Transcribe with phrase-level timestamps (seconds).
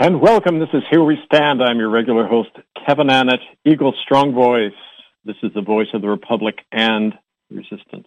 [0.00, 0.60] And welcome.
[0.60, 1.60] This is Here We Stand.
[1.60, 2.50] I'm your regular host,
[2.86, 4.70] Kevin Annett, Eagle Strong Voice.
[5.24, 7.14] This is the voice of the Republic and
[7.50, 8.06] resistance.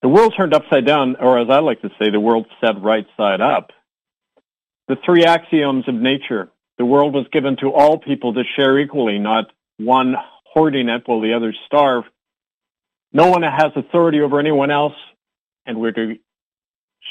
[0.00, 3.06] The world turned upside down, or as I like to say, the world set right
[3.18, 3.70] side up.
[4.88, 6.48] The three axioms of nature.
[6.78, 10.14] The world was given to all people to share equally, not one
[10.46, 12.04] hoarding it while the others starve.
[13.12, 14.96] No one has authority over anyone else,
[15.66, 16.14] and we're to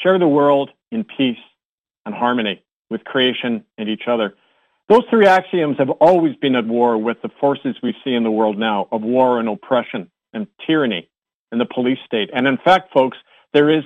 [0.02, 1.38] share the world in peace
[2.08, 4.36] and harmony with creation and each other.
[4.88, 8.32] Those three axioms have always been at war with the forces we see in the
[8.32, 11.10] world now of war and oppression and tyranny
[11.52, 12.30] and the police state.
[12.34, 13.18] And in fact, folks,
[13.54, 13.84] there is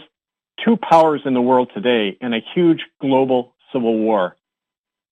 [0.66, 4.36] two powers in the world today in a huge global civil war.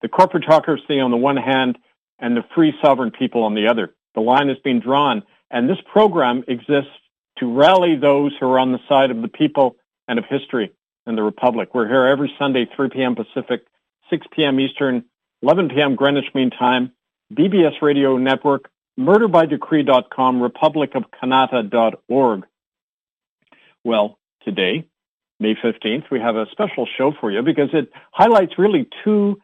[0.02, 1.78] The corporatocracy on the one hand
[2.20, 3.94] and the free sovereign people on the other.
[4.14, 6.92] The line has been drawn and this program exists
[7.40, 10.74] to rally those who are on the side of the people and of history
[11.06, 11.74] and the Republic.
[11.74, 13.16] We're here every Sunday, 3 p.m.
[13.16, 13.66] Pacific,
[14.10, 14.60] 6 p.m.
[14.60, 15.06] Eastern,
[15.42, 15.96] 11 p.m.
[15.96, 16.92] Greenwich Mean Time,
[17.34, 22.46] BBS Radio Network, murderbydecree.com, republicofcanada.org.
[23.84, 24.88] Well, today,
[25.40, 29.40] May 15th, we have a special show for you because it highlights really two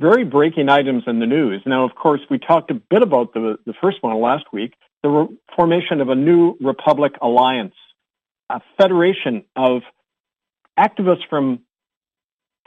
[0.00, 1.62] very breaking items in the news.
[1.64, 5.08] Now, of course, we talked a bit about the, the first one last week, the
[5.08, 7.74] re- formation of a new Republic Alliance,
[8.50, 9.82] a federation of
[10.78, 11.60] activists from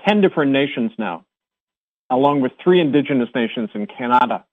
[0.08, 1.25] 10 different nations now,
[2.09, 4.45] along with three indigenous nations in Canada.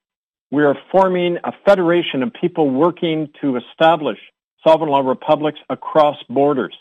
[0.51, 4.19] We are forming a federation of people working to establish
[4.67, 6.75] sovereign law republics across borders.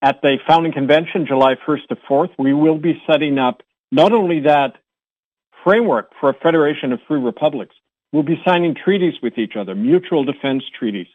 [0.00, 4.40] At the founding convention, July 1st to 4th, we will be setting up not only
[4.40, 4.76] that
[5.64, 7.74] framework for a federation of free republics,
[8.12, 11.08] we'll be signing treaties with each other, mutual defense treaties.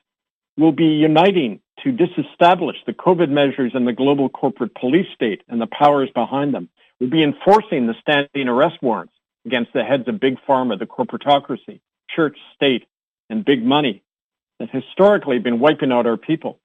[0.58, 5.60] We'll be uniting to disestablish the COVID measures and the global corporate police state and
[5.60, 6.70] the powers behind them.
[7.00, 9.14] We'll be enforcing the standing arrest warrants
[9.46, 11.82] against the heads of big pharma, the corporatocracy,
[12.16, 12.86] church, state,
[13.30, 14.04] and big money
[14.60, 16.60] that historically have been wiping out our people.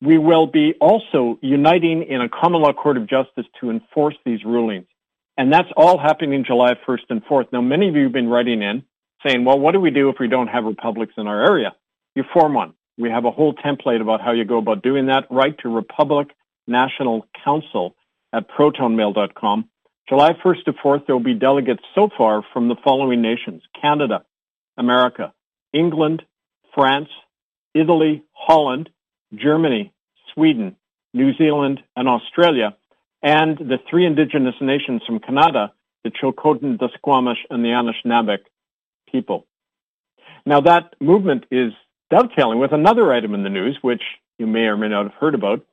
[0.00, 4.44] We will be also uniting in a common law court of justice to enforce these
[4.44, 4.86] rulings.
[5.36, 7.52] And that's all happening July 1st and 4th.
[7.52, 8.84] Now, many of you have been writing in
[9.26, 11.74] saying, well, what do we do if we don't have republics in our area?
[12.14, 12.74] You form one.
[12.98, 15.26] We have a whole template about how you go about doing that.
[15.30, 16.28] Write to Republic
[16.66, 17.94] National Council
[18.32, 19.68] at protonmail.com.
[20.08, 24.24] July 1st to 4th, there will be delegates so far from the following nations Canada,
[24.76, 25.32] America,
[25.72, 26.22] England,
[26.74, 27.08] France,
[27.74, 28.88] Italy, Holland,
[29.34, 29.92] Germany,
[30.34, 30.76] Sweden,
[31.14, 32.76] New Zealand, and Australia,
[33.22, 35.72] and the three indigenous nations from Canada,
[36.04, 38.38] the Chilcotin, the Squamish, and the Anishinaabe
[39.10, 39.46] people.
[40.46, 41.72] Now, that movement is
[42.10, 44.02] dovetailing with another item in the news, which
[44.38, 45.64] you may or may not have heard about.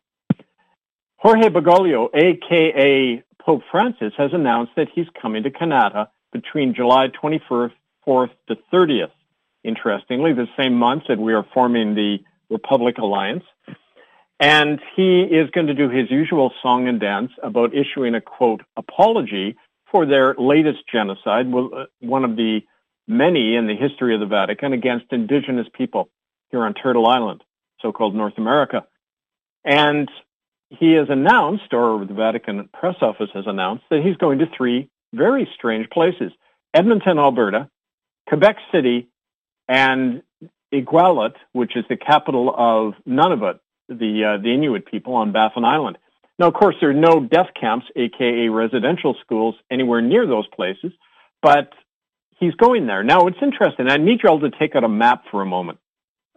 [1.18, 7.72] Jorge Bergoglio, aka Pope Francis, has announced that he's coming to Canada between July 24th
[8.06, 9.12] to 30th.
[9.64, 12.18] Interestingly, the same month that we are forming the
[12.50, 13.44] Republic Alliance.
[14.40, 18.62] And he is going to do his usual song and dance about issuing a quote
[18.76, 19.56] apology
[19.92, 22.60] for their latest genocide, uh, one of the
[23.08, 26.10] many in the history of the Vatican against indigenous people
[26.52, 27.44] here on Turtle Island,
[27.82, 28.86] so-called North America.
[29.64, 30.10] And
[30.70, 34.90] he has announced, or the Vatican press office has announced, that he's going to three
[35.14, 36.32] very strange places.
[36.74, 37.70] Edmonton, Alberta,
[38.28, 39.08] Quebec City,
[39.68, 40.22] and
[40.74, 45.98] Iqaluit, which is the capital of Nunavut, the, uh, the Inuit people on Baffin Island.
[46.38, 50.92] Now, of course, there are no death camps, aka residential schools, anywhere near those places,
[51.42, 51.72] but
[52.40, 53.04] he's going there.
[53.04, 53.90] Now, it's interesting.
[53.90, 55.80] I need you all to take out a map for a moment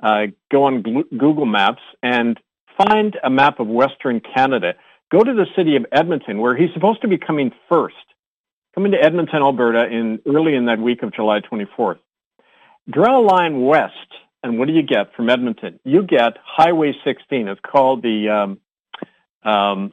[0.03, 2.39] uh, go on Google Maps and
[2.77, 4.75] find a map of Western Canada.
[5.11, 7.97] Go to the city of Edmonton, where he's supposed to be coming first.
[8.75, 11.99] Coming to Edmonton, Alberta, in early in that week of July 24th.
[12.91, 13.95] Draw a line west,
[14.43, 15.81] and what do you get from Edmonton?
[15.85, 17.49] You get Highway 16.
[17.49, 19.93] It's called the, um, um,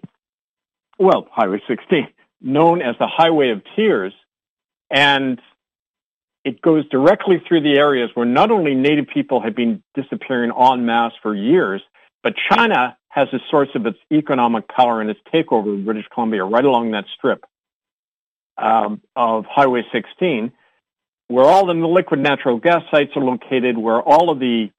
[1.00, 2.08] well, Highway 16,
[2.42, 4.14] known as the Highway of Tears,
[4.92, 5.42] and
[6.46, 10.86] it goes directly through the areas where not only Native people have been disappearing en
[10.86, 11.82] masse for years,
[12.24, 16.44] but China has a source of its economic power and its takeover of British Columbia
[16.44, 17.44] right along that strip
[18.58, 20.52] um, of Highway 16,
[21.30, 24.70] where all the liquid natural gas sites are located, where all of the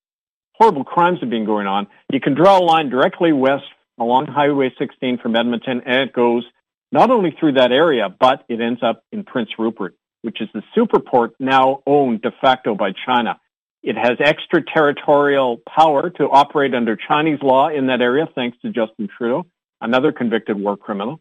[0.52, 1.88] horrible crimes have been going on.
[2.12, 3.64] You can draw a line directly west
[3.98, 6.44] along Highway 16 from Edmonton, and it goes
[6.92, 10.62] not only through that area, but it ends up in Prince Rupert which is the
[10.76, 13.38] superport now owned de facto by China.
[13.82, 19.08] It has extraterritorial power to operate under Chinese law in that area, thanks to Justin
[19.16, 19.46] Trudeau,
[19.80, 21.20] another convicted war criminal.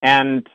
[0.00, 0.46] And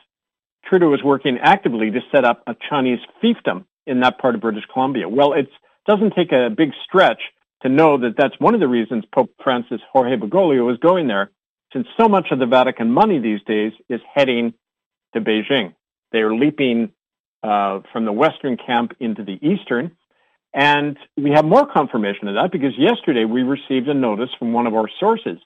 [0.65, 4.63] Trudeau is working actively to set up a Chinese fiefdom in that part of British
[4.71, 5.09] Columbia.
[5.09, 5.49] Well, it
[5.85, 7.21] doesn't take a big stretch
[7.63, 11.31] to know that that's one of the reasons Pope Francis Jorge Bergoglio is going there,
[11.73, 14.53] since so much of the Vatican money these days is heading
[15.13, 15.73] to Beijing.
[16.11, 16.91] They are leaping
[17.43, 19.91] uh, from the Western camp into the Eastern.
[20.53, 24.67] And we have more confirmation of that because yesterday we received a notice from one
[24.67, 25.39] of our sources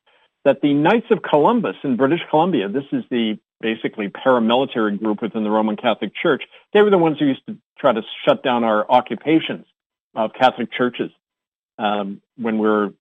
[0.43, 5.43] that the Knights of Columbus in British Columbia, this is the basically paramilitary group within
[5.43, 8.63] the Roman Catholic Church, they were the ones who used to try to shut down
[8.63, 9.65] our occupations
[10.15, 11.11] of Catholic churches
[11.79, 12.93] um, when we were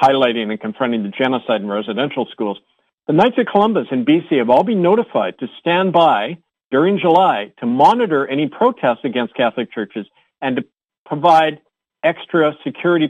[0.00, 2.58] highlighting and confronting the genocide in residential schools.
[3.06, 6.38] The Knights of Columbus in BC have all been notified to stand by
[6.70, 10.06] during July to monitor any protests against Catholic churches
[10.40, 10.64] and to
[11.04, 11.60] provide
[12.02, 13.08] extra security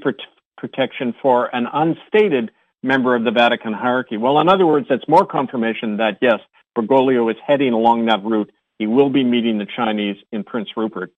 [0.56, 2.50] protection for an unstated
[2.82, 4.16] member of the Vatican hierarchy.
[4.16, 6.40] Well, in other words, that's more confirmation that yes,
[6.76, 8.50] Bergoglio is heading along that route.
[8.78, 11.12] He will be meeting the Chinese in Prince Rupert.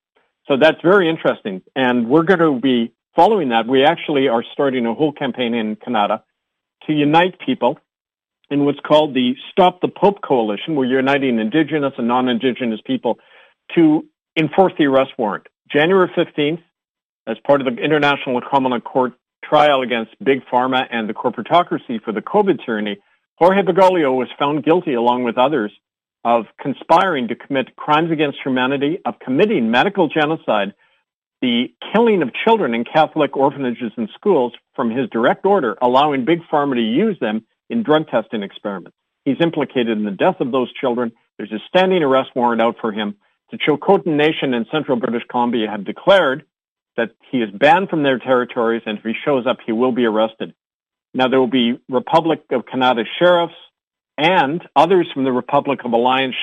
[0.48, 1.62] So that's very interesting.
[1.76, 3.68] And we're going to be following that.
[3.68, 6.24] We actually are starting a whole campaign in Canada
[6.86, 7.78] to unite people
[8.52, 10.76] in what's called the Stop the Pope Coalition.
[10.76, 13.18] We're uniting Indigenous and non-Indigenous people
[13.74, 14.04] to
[14.38, 15.46] enforce the arrest warrant.
[15.72, 16.62] January 15th,
[17.26, 22.12] as part of the International Criminal Court trial against Big Pharma and the corporatocracy for
[22.12, 22.98] the COVID tyranny,
[23.36, 25.72] Jorge Bergoglio was found guilty, along with others,
[26.22, 30.74] of conspiring to commit crimes against humanity, of committing medical genocide,
[31.40, 36.40] the killing of children in Catholic orphanages and schools from his direct order, allowing Big
[36.52, 38.96] Pharma to use them in drug testing experiments.
[39.24, 41.12] He's implicated in the death of those children.
[41.38, 43.16] There's a standing arrest warrant out for him.
[43.50, 46.44] The Chilcotin Nation in central British Columbia have declared
[46.96, 50.04] that he is banned from their territories, and if he shows up, he will be
[50.04, 50.54] arrested.
[51.14, 53.54] Now, there will be Republic of Canada sheriffs
[54.18, 56.36] and others from the Republic of Alliance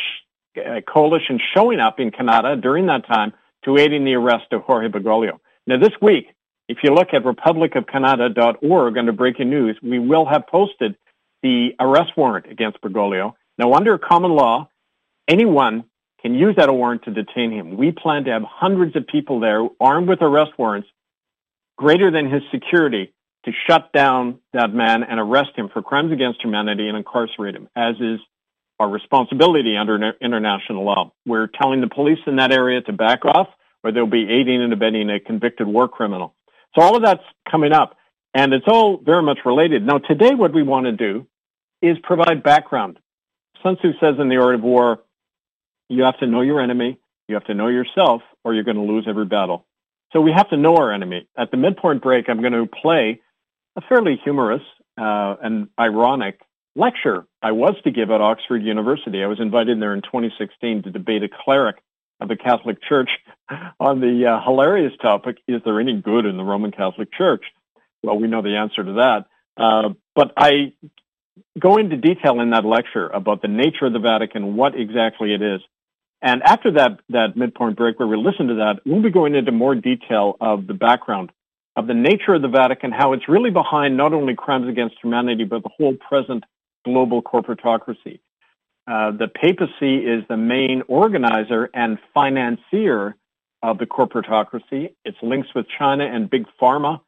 [0.91, 3.33] coalition showing up in Canada during that time
[3.65, 5.39] to aid in the arrest of Jorge Bergoglio.
[5.67, 6.27] Now, this week,
[6.67, 10.95] if you look at republicofcanada.org under breaking news, we will have posted
[11.41, 13.33] the arrest warrant against Bergoglio.
[13.57, 14.69] Now, under common law,
[15.27, 15.85] anyone
[16.21, 17.77] can use that warrant to detain him.
[17.77, 20.89] We plan to have hundreds of people there armed with arrest warrants
[21.77, 23.13] greater than his security
[23.45, 27.69] to shut down that man and arrest him for crimes against humanity and incarcerate him,
[27.75, 28.19] as is
[28.79, 31.11] our responsibility under international law.
[31.25, 33.47] We're telling the police in that area to back off
[33.83, 36.33] or they'll be aiding and abetting a convicted war criminal.
[36.75, 37.95] So all of that's coming up
[38.33, 39.85] and it's all very much related.
[39.85, 41.27] Now today what we want to do
[41.81, 42.99] is provide background.
[43.63, 44.99] Sun Tzu says in the Art of War,
[45.89, 48.83] you have to know your enemy, you have to know yourself, or you're going to
[48.83, 49.65] lose every battle.
[50.13, 51.27] So we have to know our enemy.
[51.37, 53.21] At the midpoint break, I'm going to play
[53.75, 54.63] a fairly humorous
[54.99, 56.39] uh, and ironic
[56.75, 59.23] lecture I was to give at Oxford University.
[59.23, 61.77] I was invited there in 2016 to debate a cleric
[62.19, 63.09] of the Catholic Church
[63.79, 67.43] on the uh, hilarious topic, is there any good in the Roman Catholic Church?
[68.03, 69.25] Well, we know the answer to that.
[69.57, 70.73] Uh, but I
[71.57, 75.41] go into detail in that lecture about the nature of the Vatican, what exactly it
[75.41, 75.61] is.
[76.21, 79.51] And after that, that midpoint break where we listen to that, we'll be going into
[79.51, 81.31] more detail of the background
[81.79, 85.45] of the nature of the Vatican, how it's really behind not only crimes against humanity,
[85.45, 86.43] but the whole present
[86.83, 88.19] global corporatocracy.
[88.85, 93.15] Uh, the papacy is the main organizer and financier
[93.63, 94.93] of the corporatocracy.
[95.05, 96.99] Its links with China and big pharma.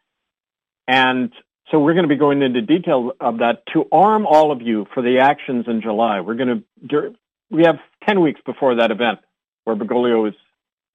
[0.87, 1.31] And
[1.71, 4.85] so we're going to be going into detail of that to arm all of you
[4.93, 6.19] for the actions in July.
[6.19, 7.15] We're going to,
[7.49, 9.19] we have 10 weeks before that event
[9.63, 10.35] where Bergoglio is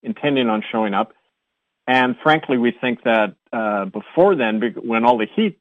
[0.03, 1.13] intending on showing up.
[1.87, 5.59] And frankly, we think that uh, before then, when all the heat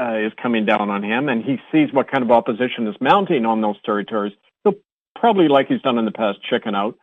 [0.00, 3.44] uh, is coming down on him and he sees what kind of opposition is mounting
[3.44, 4.74] on those territories, he'll
[5.16, 6.96] probably, like he's done in the past, chicken out.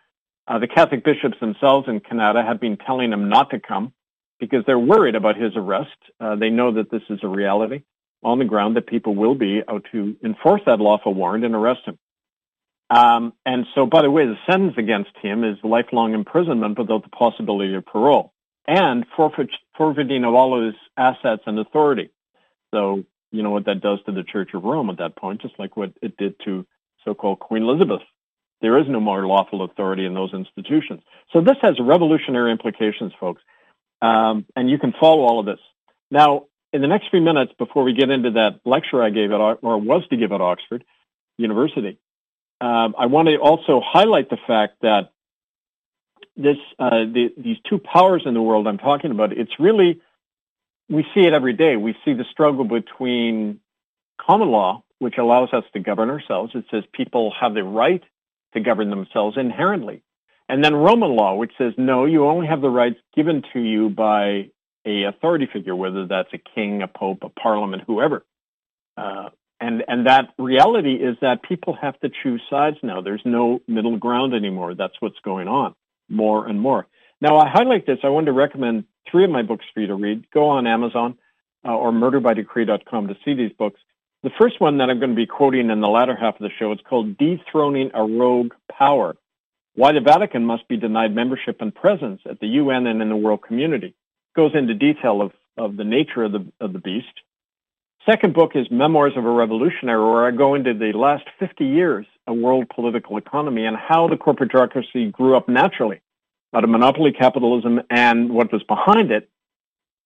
[0.47, 3.93] Uh, the Catholic bishops themselves in Canada have been telling him not to come
[4.39, 5.95] because they're worried about his arrest.
[6.19, 7.83] Uh, they know that this is a reality
[8.23, 11.81] on the ground that people will be out to enforce that lawful warrant and arrest
[11.85, 11.97] him.
[12.89, 17.09] Um, and so, by the way, the sentence against him is lifelong imprisonment without the
[17.09, 18.33] possibility of parole
[18.67, 22.11] and forfeit, forfeiting of all his assets and authority.
[22.73, 25.57] So, you know what that does to the Church of Rome at that point, just
[25.57, 26.65] like what it did to
[27.03, 28.01] so-called Queen Elizabeth.
[28.61, 31.01] There is no more lawful authority in those institutions.
[31.33, 33.41] So this has revolutionary implications, folks.
[34.01, 35.59] Um, and you can follow all of this.
[36.11, 39.39] Now, in the next few minutes, before we get into that lecture I gave at,
[39.39, 40.83] or was to give at Oxford
[41.37, 41.97] University,
[42.61, 45.11] um, I want to also highlight the fact that
[46.35, 50.01] this, uh, the, these two powers in the world I'm talking about, it's really,
[50.89, 51.77] we see it every day.
[51.77, 53.59] We see the struggle between
[54.19, 56.51] common law, which allows us to govern ourselves.
[56.55, 58.03] It says people have the right
[58.53, 60.01] to govern themselves inherently.
[60.47, 63.89] And then Roman law, which says, no, you only have the rights given to you
[63.89, 64.49] by
[64.85, 68.23] a authority figure, whether that's a king, a pope, a parliament, whoever.
[68.95, 73.01] Uh, and and that reality is that people have to choose sides now.
[73.01, 74.75] There's no middle ground anymore.
[74.75, 75.73] That's what's going on
[76.09, 76.87] more and more.
[77.21, 77.99] Now, I highlight this.
[78.03, 80.29] I want to recommend three of my books for you to read.
[80.31, 81.17] Go on Amazon
[81.65, 83.79] uh, or murderbydecree.com to see these books.
[84.23, 86.49] The first one that I'm going to be quoting in the latter half of the
[86.59, 89.15] show is called Dethroning a Rogue Power
[89.75, 93.15] Why the Vatican Must Be Denied Membership and Presence at the UN and in the
[93.15, 93.87] world community.
[93.87, 97.07] It goes into detail of, of the nature of the, of the beast.
[98.05, 102.05] Second book is Memoirs of a Revolutionary, where I go into the last 50 years
[102.25, 106.01] of world political economy and how the corporate bureaucracy grew up naturally
[106.53, 109.29] out of monopoly capitalism and what was behind it,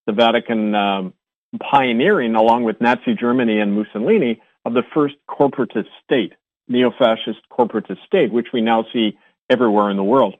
[0.07, 1.13] the Vatican um,
[1.59, 6.33] pioneering, along with Nazi Germany and Mussolini, of the first corporatist state,
[6.67, 9.17] neo-fascist corporatist state, which we now see
[9.49, 10.35] everywhere in the world.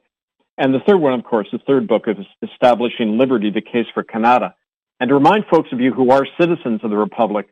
[0.58, 4.04] And the third one, of course, the third book is Establishing Liberty, the Case for
[4.04, 4.54] Kanata.
[4.98, 7.48] And to remind folks of you who are citizens of the Republic,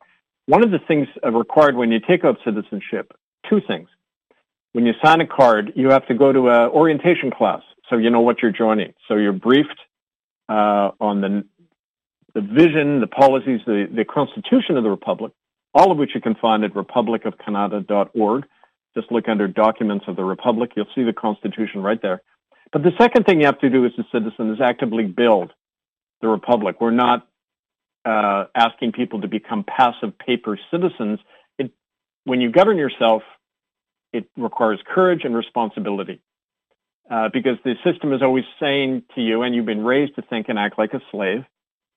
[0.47, 3.13] one of the things required when you take out citizenship,
[3.49, 3.89] two things.
[4.73, 8.11] When you sign a card, you have to go to an orientation class so you
[8.11, 8.93] know what you're joining.
[9.09, 9.81] So you're briefed
[10.49, 11.45] uh, on the
[12.35, 15.33] the vision, the policies, the, the Constitution of the Republic,
[15.75, 18.45] all of which you can find at republicofcanada.org.
[18.97, 20.73] Just look under Documents of the Republic.
[20.77, 22.23] You'll see the Constitution right there.
[22.73, 25.53] But the second thing you have to do as a citizen is actively build
[26.21, 26.81] the Republic.
[26.81, 27.27] We're not
[28.05, 31.21] uh, asking people to become passive paper citizens.
[31.59, 31.73] It,
[32.25, 33.23] when you govern yourself,
[34.13, 36.21] it requires courage and responsibility.
[37.11, 40.51] Uh, because the system is always saying to you, and you've been raised to think
[40.51, 41.45] and act like a slave,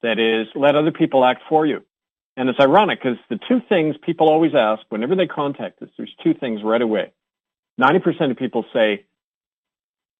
[0.04, 1.84] that is, let other people act for you.
[2.38, 6.14] And it's ironic because the two things people always ask whenever they contact us, there's
[6.24, 7.12] two things right away.
[7.80, 9.06] 90% of people say,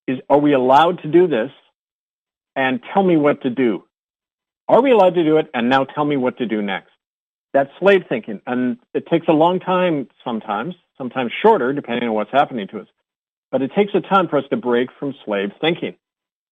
[0.08, 1.52] is, are we allowed to do this?
[2.56, 3.86] And tell me what to do.
[4.68, 5.50] Are we allowed to do it?
[5.54, 6.92] And now tell me what to do next.
[7.54, 8.42] That's slave thinking.
[8.46, 12.88] And it takes a long time sometimes, sometimes shorter, depending on what's happening to us.
[13.52, 15.96] But it takes a time for us to break from slave thinking.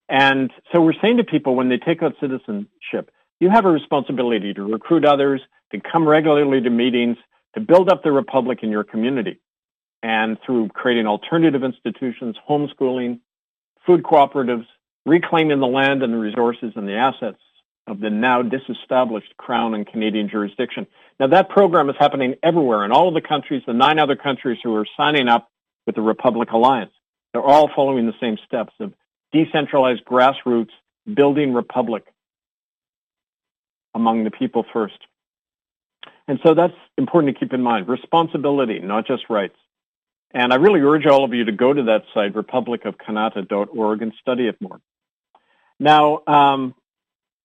[0.10, 4.54] And so we're saying to people when they take out citizenship, you have a responsibility
[4.54, 5.42] to recruit others,
[5.72, 7.18] to come regularly to meetings,
[7.56, 9.40] to build up the republic in your community.
[10.02, 13.20] And through creating alternative institutions, homeschooling,
[13.86, 14.66] food cooperatives,
[15.06, 17.40] reclaiming the land and the resources and the assets
[17.88, 20.86] of the now disestablished Crown and Canadian jurisdiction.
[21.20, 24.60] Now that program is happening everywhere in all of the countries, the nine other countries
[24.64, 25.50] who are signing up
[25.86, 26.92] with the Republic Alliance.
[27.34, 28.94] They're all following the same steps of
[29.32, 30.70] decentralized grassroots,
[31.12, 32.06] building republic
[34.00, 34.98] among the people first.
[36.28, 37.90] And so that's important to keep in mind.
[37.90, 39.58] Responsibility, not just rights.
[40.32, 44.48] And I really urge all of you to go to that site, republicofkanata.org, and study
[44.48, 44.80] it more.
[45.80, 46.76] Now, um,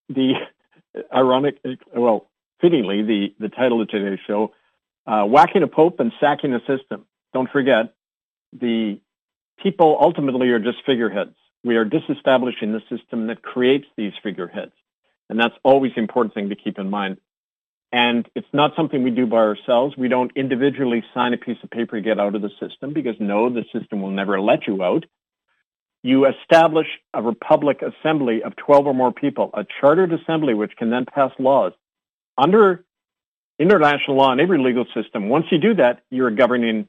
[0.08, 0.34] the
[1.14, 1.58] ironic,
[1.94, 2.28] well,
[2.60, 4.52] fittingly, the, the title of today's show,
[5.06, 7.06] uh, Whacking a Pope and Sacking a System.
[7.32, 7.94] Don't forget,
[8.52, 9.00] the
[9.62, 11.34] people ultimately are just figureheads.
[11.64, 14.72] We are disestablishing the system that creates these figureheads.
[15.28, 17.18] And that's always the important thing to keep in mind.
[17.92, 19.96] And it's not something we do by ourselves.
[19.96, 23.14] We don't individually sign a piece of paper to get out of the system because
[23.20, 25.04] no, the system will never let you out.
[26.02, 30.90] You establish a republic assembly of 12 or more people, a chartered assembly which can
[30.90, 31.72] then pass laws.
[32.36, 32.84] Under
[33.60, 36.88] international law and every legal system, once you do that, you're a governing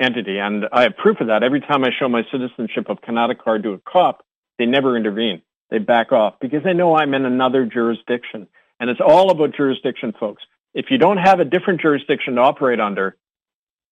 [0.00, 0.38] entity.
[0.38, 1.42] And I have proof of that.
[1.42, 4.24] Every time I show my citizenship of card to a cop,
[4.58, 5.42] they never intervene.
[5.70, 8.48] They back off because they know I'm in another jurisdiction.
[8.80, 10.42] And it's all about jurisdiction, folks.
[10.74, 13.16] If you don't have a different jurisdiction to operate under,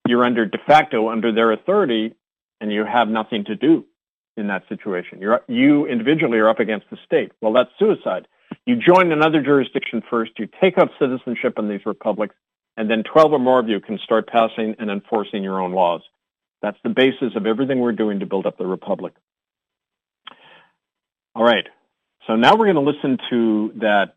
[0.06, 2.14] you're under de facto under their authority
[2.60, 3.84] and you have nothing to do
[4.36, 5.20] in that situation.
[5.20, 7.32] You're, you individually are up against the state.
[7.40, 8.28] Well, that's suicide.
[8.64, 12.34] You join another jurisdiction first, you take up citizenship in these republics,
[12.76, 16.02] and then 12 or more of you can start passing and enforcing your own laws.
[16.62, 19.14] That's the basis of everything we're doing to build up the republic.
[21.36, 21.66] All right.
[22.26, 24.14] So now we're going to listen to that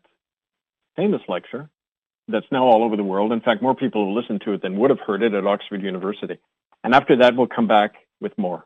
[0.96, 1.68] famous lecture
[2.28, 3.30] that's now all over the world.
[3.30, 5.82] In fact, more people have listened to it than would have heard it at Oxford
[5.82, 6.38] University.
[6.82, 8.64] And after that, we'll come back with more.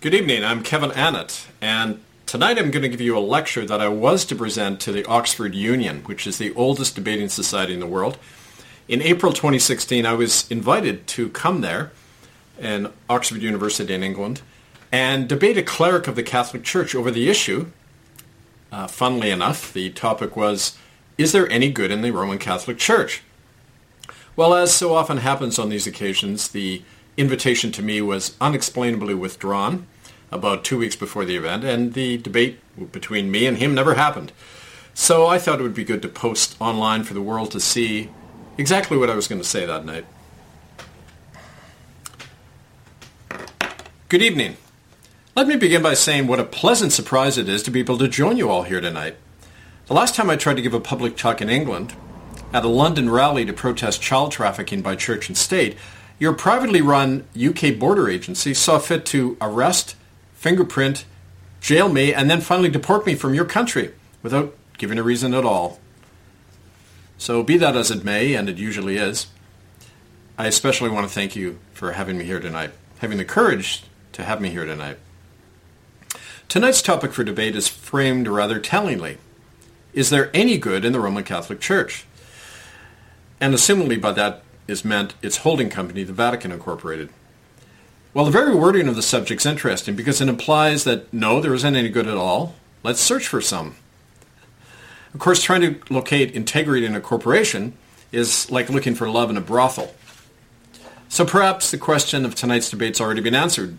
[0.00, 0.42] Good evening.
[0.42, 4.24] I'm Kevin Annett, and Tonight I'm going to give you a lecture that I was
[4.26, 8.18] to present to the Oxford Union, which is the oldest debating society in the world.
[8.86, 11.90] In April 2016, I was invited to come there
[12.56, 14.42] in Oxford University in England
[14.92, 17.70] and debate a cleric of the Catholic Church over the issue.
[18.72, 20.76] Uh, funnily enough, the topic was,
[21.18, 23.22] is there any good in the Roman Catholic Church?
[24.36, 26.82] Well, as so often happens on these occasions, the
[27.16, 29.86] invitation to me was unexplainably withdrawn
[30.30, 32.60] about two weeks before the event, and the debate
[32.92, 34.32] between me and him never happened.
[34.94, 38.10] So I thought it would be good to post online for the world to see
[38.56, 40.06] exactly what I was going to say that night.
[44.08, 44.56] Good evening.
[45.36, 48.08] Let me begin by saying what a pleasant surprise it is to be able to
[48.08, 49.14] join you all here tonight.
[49.86, 51.94] The last time I tried to give a public talk in England,
[52.52, 55.76] at a London rally to protest child trafficking by church and state,
[56.18, 59.94] your privately run UK border agency saw fit to arrest,
[60.34, 61.04] fingerprint,
[61.60, 63.94] jail me, and then finally deport me from your country
[64.24, 65.78] without giving a reason at all.
[67.18, 69.28] So be that as it may, and it usually is,
[70.36, 74.24] I especially want to thank you for having me here tonight, having the courage to
[74.24, 74.98] have me here tonight.
[76.50, 79.18] Tonight's topic for debate is framed rather tellingly.
[79.92, 82.06] Is there any good in the Roman Catholic Church?
[83.40, 87.10] And assumingly by that is meant its holding company, the Vatican Incorporated.
[88.12, 91.54] Well, the very wording of the subject is interesting because it implies that no, there
[91.54, 92.56] isn't any good at all.
[92.82, 93.76] Let's search for some.
[95.14, 97.74] Of course, trying to locate integrity in a corporation
[98.10, 99.94] is like looking for love in a brothel.
[101.08, 103.78] So perhaps the question of tonight's debate's already been answered.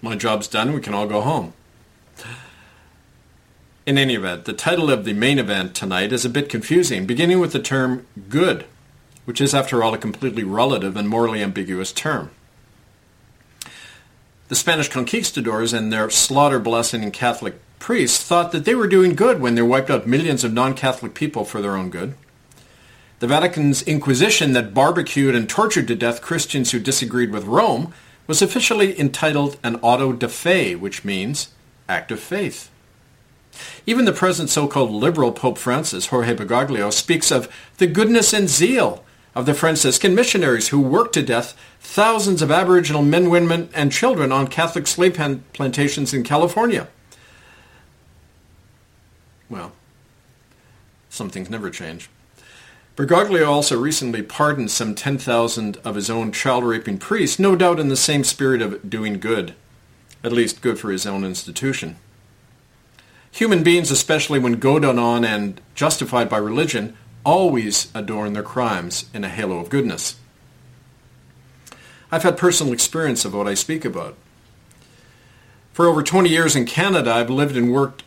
[0.00, 1.52] My job's done, we can all go home.
[3.86, 7.38] In any event, the title of the main event tonight is a bit confusing, beginning
[7.38, 8.64] with the term good,
[9.26, 12.30] which is after all a completely relative and morally ambiguous term.
[14.48, 19.40] The Spanish conquistadors and their slaughter blessing Catholic priests thought that they were doing good
[19.40, 22.14] when they wiped out millions of non-Catholic people for their own good.
[23.20, 27.92] The Vatican's Inquisition that barbecued and tortured to death Christians who disagreed with Rome
[28.26, 31.48] was officially entitled an auto de fe, which means
[31.88, 32.70] act of faith.
[33.86, 37.48] Even the present so-called liberal Pope Francis, Jorge Bergoglio, speaks of
[37.78, 43.02] the goodness and zeal of the Franciscan missionaries who worked to death thousands of Aboriginal
[43.02, 45.14] men, women, and children on Catholic slave
[45.52, 46.88] plantations in California.
[49.48, 49.72] Well,
[51.10, 52.08] some things never change.
[52.96, 57.96] Bergoglio also recently pardoned some 10,000 of his own child-raping priests, no doubt in the
[57.96, 59.54] same spirit of doing good,
[60.24, 61.96] at least good for his own institution.
[63.30, 69.22] Human beings, especially when goaded on and justified by religion, always adorn their crimes in
[69.22, 70.16] a halo of goodness.
[72.10, 74.16] I've had personal experience of what I speak about.
[75.72, 78.04] For over 20 years in Canada, I've lived and worked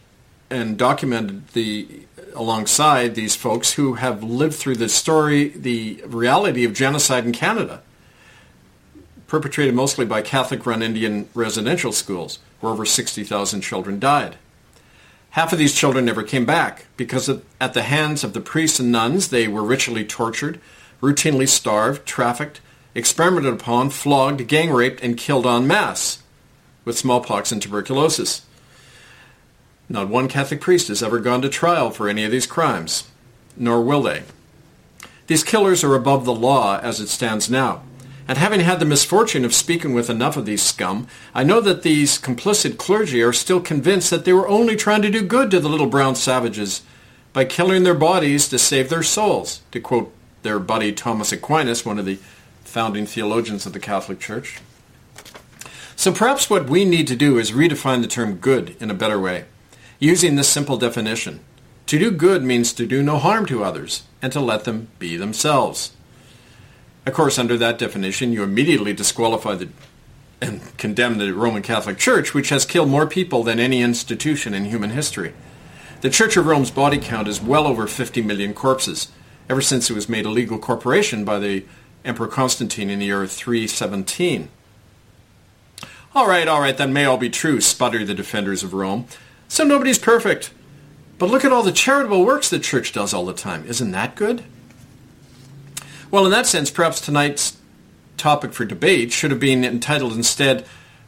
[0.50, 6.74] and documented the alongside these folks who have lived through the story, the reality of
[6.74, 7.82] genocide in Canada,
[9.28, 14.38] perpetrated mostly by Catholic-run Indian residential schools, where over 60,000 children died.
[15.32, 17.30] Half of these children never came back because
[17.62, 20.60] at the hands of the priests and nuns they were ritually tortured,
[21.02, 22.60] routinely starved, trafficked,
[22.96, 26.24] experimented upon, flogged, gang raped, and killed en masse
[26.86, 28.44] with smallpox and tuberculosis.
[29.90, 33.08] Not one Catholic priest has ever gone to trial for any of these crimes,
[33.56, 34.24] nor will they.
[35.28, 37.84] These killers are above the law as it stands now.
[38.28, 41.84] And having had the misfortune of speaking with enough of these scum, I know that
[41.84, 45.60] these complicit clergy are still convinced that they were only trying to do good to
[45.60, 46.82] the little brown savages
[47.32, 50.14] by killing their bodies to save their souls, to quote
[50.44, 52.20] their buddy Thomas Aquinas, one of the
[52.64, 54.60] founding theologians of the Catholic Church.
[55.96, 59.20] So perhaps what we need to do is redefine the term good in a better
[59.20, 59.46] way
[60.00, 61.40] using this simple definition.
[61.88, 65.18] To do good means to do no harm to others and to let them be
[65.18, 65.97] themselves.
[67.08, 69.70] Of course, under that definition, you immediately disqualify the,
[70.42, 74.66] and condemn the Roman Catholic Church, which has killed more people than any institution in
[74.66, 75.34] human history.
[76.02, 79.10] The Church of Rome's body count is well over 50 million corpses,
[79.50, 81.64] ever since it was made a legal corporation by the
[82.04, 84.50] Emperor Constantine in the year 317.
[86.14, 89.08] All right, all right, that may all be true, sputter the defenders of Rome.
[89.48, 90.52] So nobody's perfect.
[91.20, 93.64] But look at all the charitable works the church does all the time.
[93.66, 94.44] Isn't that good?
[96.10, 97.58] Well, in that sense, perhaps tonight's
[98.16, 100.66] topic for debate should have been entitled instead,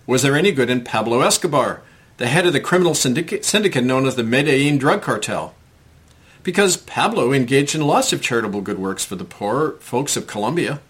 [0.09, 1.81] Was there any good in Pablo Escobar,
[2.17, 5.53] the head of the criminal syndicate, syndicate known as the Medellin Drug Cartel?
[6.41, 10.81] Because Pablo engaged in lots of charitable good works for the poor folks of Colombia.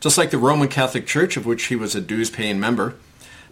[0.00, 2.96] Just like the Roman Catholic Church, of which he was a dues-paying member,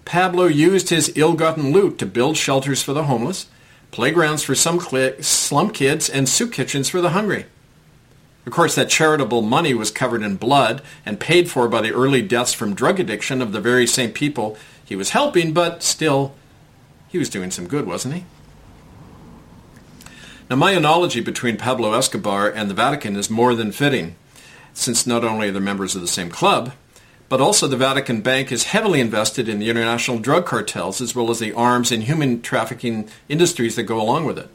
[0.05, 3.47] Pablo used his ill-gotten loot to build shelters for the homeless,
[3.93, 4.81] playgrounds for some
[5.21, 7.47] slum kids, and soup kitchens for the hungry.
[8.47, 12.23] Of course, that charitable money was covered in blood and paid for by the early
[12.23, 16.33] deaths from drug addiction of the very same people he was helping, but still,
[17.09, 18.25] he was doing some good, wasn't he?
[20.49, 24.15] Now, my analogy between Pablo Escobar and the Vatican is more than fitting,
[24.73, 26.73] since not only are they members of the same club,
[27.29, 31.31] but also the Vatican Bank is heavily invested in the international drug cartels as well
[31.31, 34.49] as the arms and human trafficking industries that go along with it.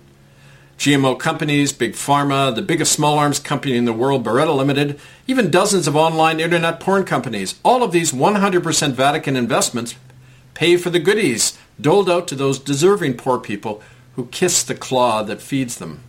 [0.81, 5.51] GMO companies, Big Pharma, the biggest small arms company in the world, Beretta Limited, even
[5.51, 9.93] dozens of online internet porn companies, all of these 100% Vatican investments
[10.55, 13.79] pay for the goodies doled out to those deserving poor people
[14.15, 16.01] who kiss the claw that feeds them.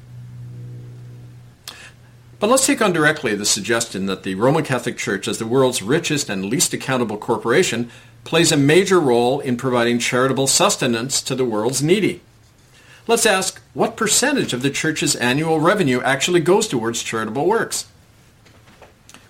[2.41, 5.83] But let's take on directly the suggestion that the Roman Catholic Church, as the world's
[5.83, 7.91] richest and least accountable corporation,
[8.25, 12.23] plays a major role in providing charitable sustenance to the world's needy.
[13.09, 17.87] Let's ask what percentage of the church's annual revenue actually goes towards charitable works?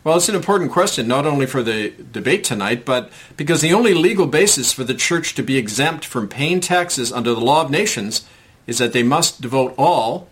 [0.04, 3.94] Well, it's an important question not only for the debate tonight, but because the only
[3.94, 7.70] legal basis for the church to be exempt from paying taxes under the law of
[7.70, 8.26] nations
[8.66, 10.28] is that they must devote all,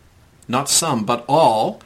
[0.49, 1.81] not some, but all,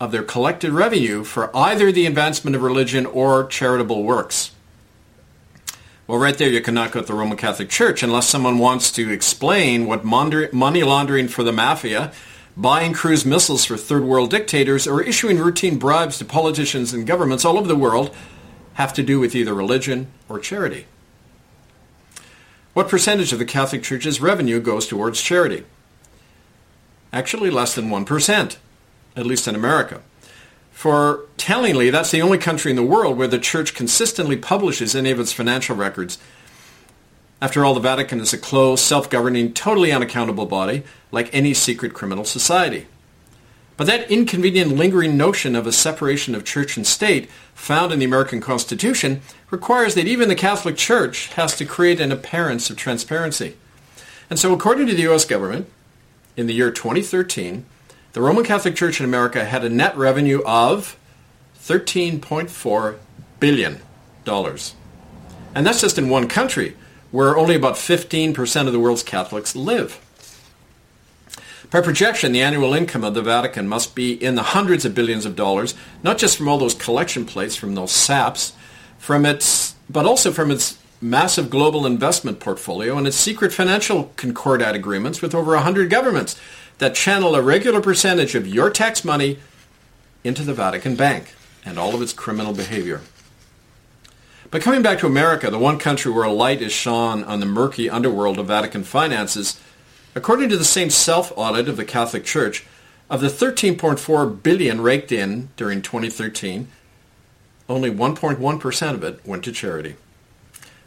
[0.00, 4.51] of their collected revenue for either the advancement of religion or charitable works.
[6.06, 9.10] Well, right there, you cannot go to the Roman Catholic Church unless someone wants to
[9.10, 12.12] explain what money laundering for the mafia,
[12.56, 17.44] buying cruise missiles for third world dictators, or issuing routine bribes to politicians and governments
[17.44, 18.14] all over the world
[18.74, 20.86] have to do with either religion or charity.
[22.74, 25.64] What percentage of the Catholic Church's revenue goes towards charity?
[27.12, 28.56] Actually, less than 1%
[29.14, 30.00] at least in America.
[30.82, 35.12] For tellingly, that's the only country in the world where the church consistently publishes any
[35.12, 36.18] of its financial records.
[37.40, 42.24] After all, the Vatican is a closed, self-governing, totally unaccountable body, like any secret criminal
[42.24, 42.88] society.
[43.76, 48.04] But that inconvenient lingering notion of a separation of church and state found in the
[48.04, 53.56] American Constitution requires that even the Catholic Church has to create an appearance of transparency.
[54.28, 55.24] And so according to the U.S.
[55.24, 55.70] government,
[56.36, 57.66] in the year 2013,
[58.12, 60.98] the Roman Catholic Church in America had a net revenue of
[61.60, 62.98] $13.4
[63.40, 63.80] billion.
[65.54, 66.76] And that's just in one country,
[67.10, 69.98] where only about 15% of the world's Catholics live.
[71.70, 75.24] By projection, the annual income of the Vatican must be in the hundreds of billions
[75.24, 78.52] of dollars, not just from all those collection plates from those saps,
[78.98, 84.74] from its, but also from its massive global investment portfolio and its secret financial concordat
[84.74, 86.38] agreements with over 100 governments
[86.82, 89.38] that channel a regular percentage of your tax money
[90.24, 91.32] into the Vatican Bank
[91.64, 93.00] and all of its criminal behavior.
[94.50, 97.46] But coming back to America, the one country where a light is shone on the
[97.46, 99.60] murky underworld of Vatican finances,
[100.16, 102.66] according to the same self-audit of the Catholic Church,
[103.08, 106.66] of the 13.4 billion raked in during 2013,
[107.68, 109.94] only 1.1% of it went to charity.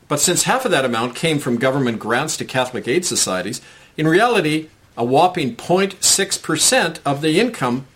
[0.09, 3.61] But since half of that amount came from government grants to Catholic aid societies,
[3.95, 7.87] in reality, a whopping 0.6% of the income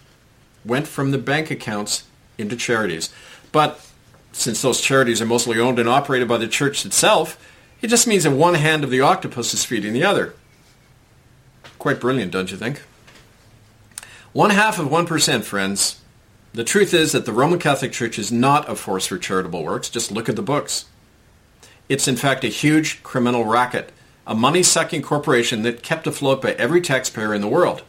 [0.65, 2.03] went from the bank accounts
[2.37, 3.13] into charities.
[3.51, 3.85] But
[4.31, 7.37] since those charities are mostly owned and operated by the church itself,
[7.81, 10.33] it just means that one hand of the octopus is feeding the other.
[11.77, 12.81] Quite brilliant, don't you think?
[14.33, 16.01] One half of 1%, friends.
[16.53, 19.89] The truth is that the Roman Catholic Church is not a force for charitable works.
[19.89, 20.85] Just look at the books.
[21.87, 23.91] It's in fact a huge criminal racket
[24.29, 27.81] a money-sucking corporation that kept afloat by every taxpayer in the world.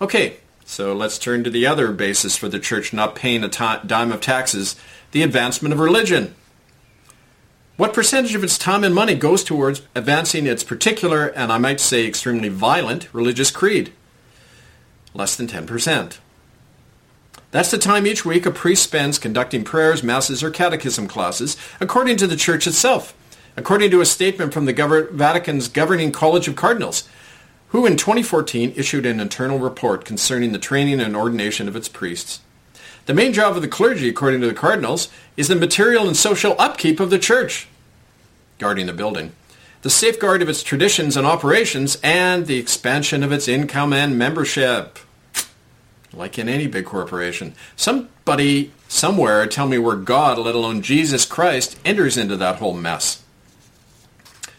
[0.00, 4.12] Okay, so let's turn to the other basis for the church not paying a dime
[4.12, 4.76] of taxes,
[5.10, 6.36] the advancement of religion.
[7.76, 11.80] What percentage of its time and money goes towards advancing its particular, and I might
[11.80, 13.92] say extremely violent, religious creed?
[15.14, 16.18] Less than 10%.
[17.50, 22.18] That's the time each week a priest spends conducting prayers, masses, or catechism classes, according
[22.18, 23.14] to the church itself
[23.56, 27.08] according to a statement from the Gover- Vatican's Governing College of Cardinals,
[27.68, 32.40] who in 2014 issued an internal report concerning the training and ordination of its priests.
[33.06, 36.54] The main job of the clergy, according to the cardinals, is the material and social
[36.58, 37.68] upkeep of the church,
[38.58, 39.32] guarding the building,
[39.82, 44.98] the safeguard of its traditions and operations, and the expansion of its income and membership.
[46.12, 47.54] Like in any big corporation.
[47.74, 53.23] Somebody somewhere tell me where God, let alone Jesus Christ, enters into that whole mess.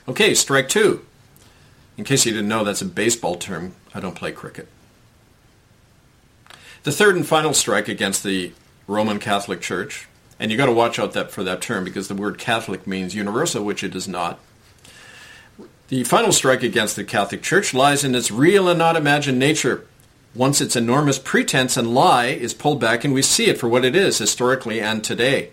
[0.08, 1.04] Okay, strike two.
[1.98, 3.74] In case you didn't know, that's a baseball term.
[3.94, 4.68] I don't play cricket.
[6.84, 8.52] The third and final strike against the
[8.86, 10.08] Roman Catholic Church,
[10.40, 13.16] and you got to watch out that for that term because the word Catholic means
[13.16, 14.40] universal, which it is not.
[15.88, 19.88] The final strike against the Catholic Church lies in its real and not imagined nature.
[20.36, 23.86] Once its enormous pretense and lie is pulled back and we see it for what
[23.86, 25.50] it is historically and today.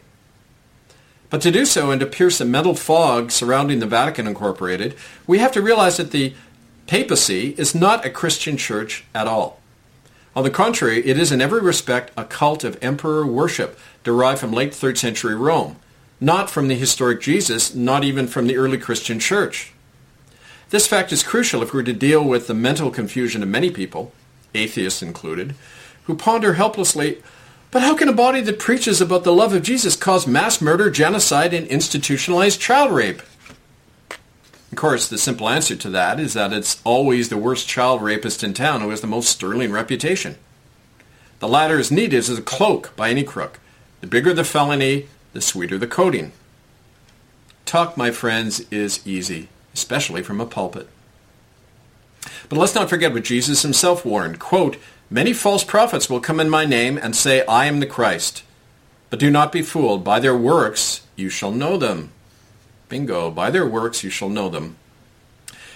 [1.32, 4.94] But to do so and to pierce the mental fog surrounding the Vatican Incorporated,
[5.26, 6.34] we have to realize that the
[6.86, 9.58] papacy is not a Christian church at all.
[10.36, 14.52] On the contrary, it is in every respect a cult of emperor worship derived from
[14.52, 15.76] late 3rd century Rome,
[16.20, 19.72] not from the historic Jesus, not even from the early Christian church.
[20.68, 24.12] This fact is crucial if we're to deal with the mental confusion of many people,
[24.54, 25.54] atheists included,
[26.04, 27.22] who ponder helplessly,
[27.72, 30.90] but how can a body that preaches about the love of Jesus cause mass murder,
[30.90, 33.22] genocide, and institutionalized child rape?
[34.70, 38.44] Of course, the simple answer to that is that it's always the worst child rapist
[38.44, 40.36] in town who has the most sterling reputation.
[41.40, 43.58] The latter is needed as a cloak by any crook.
[44.02, 46.32] The bigger the felony, the sweeter the coating.
[47.64, 50.88] Talk, my friends, is easy, especially from a pulpit.
[52.48, 54.38] But let's not forget what Jesus himself warned.
[54.38, 54.76] Quote,
[55.12, 58.44] Many false prophets will come in my name and say, I am the Christ.
[59.10, 60.02] But do not be fooled.
[60.02, 62.12] By their works you shall know them.
[62.88, 63.30] Bingo.
[63.30, 64.76] By their works you shall know them.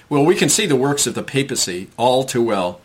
[0.09, 2.81] Well, we can see the works of the papacy all too well.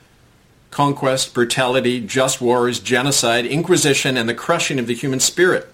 [0.72, 5.72] Conquest, brutality, just wars, genocide, inquisition, and the crushing of the human spirit.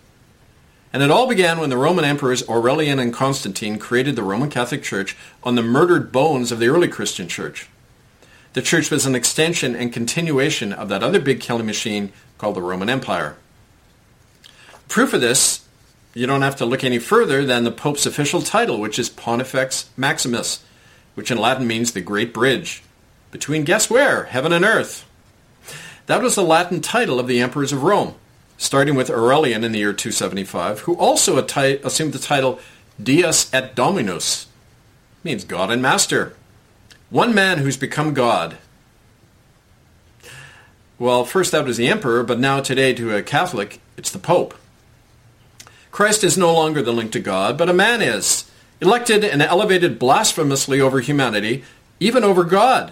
[0.94, 4.84] And it all began when the Roman emperors Aurelian and Constantine created the Roman Catholic
[4.84, 7.68] Church on the murdered bones of the early Christian church.
[8.58, 12.62] The church was an extension and continuation of that other big killing machine called the
[12.64, 13.36] Roman Empire.
[14.88, 15.64] Proof of this
[16.16, 19.92] you don't have to look any further than the Pope's official title, which is Pontifex
[19.96, 20.64] Maximus,
[21.14, 22.82] which in Latin means the Great Bridge,
[23.30, 24.24] between guess where?
[24.24, 25.06] Heaven and earth.
[26.08, 28.16] That was the Latin title of the emperors of Rome,
[28.58, 32.60] starting with Aurelian in the year 275, who also assumed the title
[33.00, 34.48] Deus et Dominus,
[35.24, 36.36] means God and Master.
[37.10, 38.58] One man who's become God.
[41.00, 44.54] Well, first that was the emperor, but now today to a Catholic, it's the Pope.
[45.90, 49.98] Christ is no longer the link to God, but a man is, elected and elevated
[49.98, 51.64] blasphemously over humanity,
[52.00, 52.92] even over God,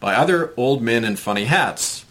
[0.00, 2.04] by other old men in funny hats.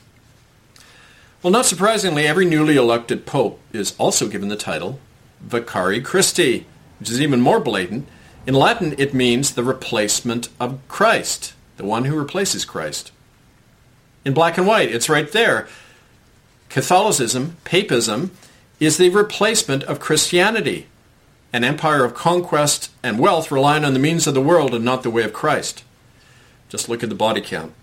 [1.43, 4.99] Well, not surprisingly, every newly elected pope is also given the title
[5.45, 6.65] Vicari Christi,
[6.99, 8.07] which is even more blatant.
[8.47, 13.11] In Latin, it means the replacement of Christ, the one who replaces Christ.
[14.25, 15.67] In black and white, it's right there.
[16.69, 18.31] Catholicism, papism,
[18.79, 20.87] is the replacement of Christianity,
[21.53, 25.03] an empire of conquest and wealth relying on the means of the world and not
[25.03, 25.83] the way of Christ.
[26.67, 27.73] Just look at the body count.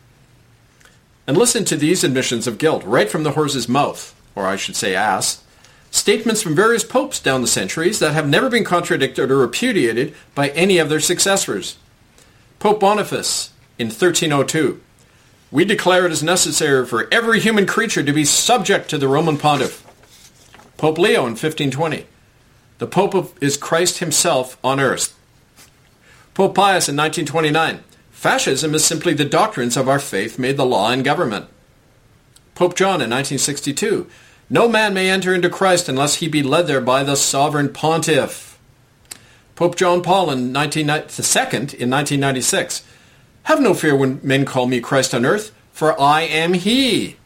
[1.26, 4.74] And listen to these admissions of guilt right from the horse's mouth, or I should
[4.74, 5.44] say ass.
[5.90, 10.48] Statements from various popes down the centuries that have never been contradicted or repudiated by
[10.50, 11.76] any of their successors.
[12.58, 14.80] Pope Boniface in 1302.
[15.50, 19.38] We declare it is necessary for every human creature to be subject to the Roman
[19.38, 19.84] pontiff
[20.76, 22.06] Pope Leo in 1520.
[22.78, 25.18] The Pope is Christ himself on earth.
[26.34, 27.82] Pope Pius in 1929.
[28.12, 31.46] Fascism is simply the doctrines of our faith made the law and government.
[32.54, 34.08] Pope John in 1962.
[34.50, 38.58] No man may enter into Christ unless he be led there by the sovereign pontiff.
[39.54, 42.84] Pope John Paul in 19, in 1996.
[43.44, 47.16] Have no fear when men call me Christ on earth, for I am he.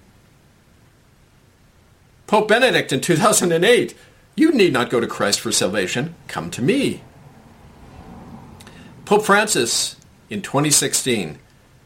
[2.27, 3.95] Pope Benedict in 2008,
[4.35, 6.15] you need not go to Christ for salvation.
[6.29, 7.03] Come to me.
[9.05, 9.97] Pope Francis
[10.31, 11.39] in 2016,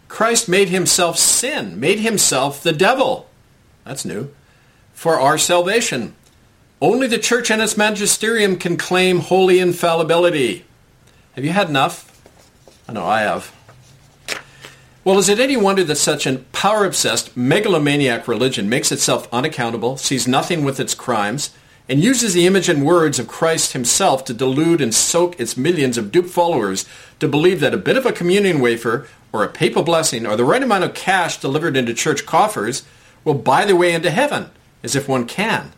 [0.07, 3.29] Christ made himself sin, made himself the devil.
[3.85, 4.31] That's new.
[4.97, 6.15] For our salvation.
[6.81, 10.65] Only the church and its magisterium can claim holy infallibility.
[11.35, 12.11] Have you had enough?
[12.89, 13.55] I know I have.
[15.05, 20.27] Well, is it any wonder that such a power-obsessed, megalomaniac religion makes itself unaccountable, sees
[20.27, 21.51] nothing with its crimes,
[21.91, 25.99] and uses the image and words of Christ himself to delude and soak its millions
[25.99, 26.87] of duped followers
[27.21, 30.45] to believe that a bit of a communion wafer or a papal blessing or the
[30.45, 32.83] right amount of cash delivered into church coffers
[33.25, 34.51] will buy their way into heaven,
[34.87, 35.73] as if one can.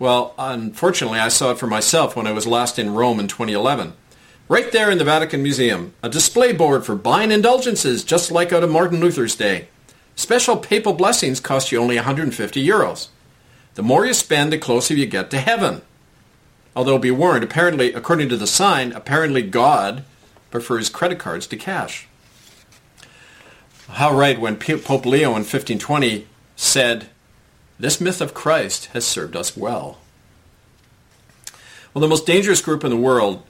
[0.00, 3.92] Well, unfortunately, I saw it for myself when I was last in Rome in 2011.
[4.48, 8.64] Right there in the Vatican Museum, a display board for buying indulgences just like out
[8.64, 9.68] of Martin Luther's day.
[10.16, 13.06] Special papal blessings cost you only 150 euros.
[13.76, 15.82] The more you spend, the closer you get to heaven.
[16.74, 20.02] Although be warned, apparently, according to the sign, apparently God
[20.50, 22.08] prefers credit cards to cash.
[23.88, 26.26] How right when Pope Leo in 1520
[26.62, 27.08] said,
[27.78, 29.98] This myth of Christ has served us well.
[31.92, 33.42] Well, the most dangerous group in the world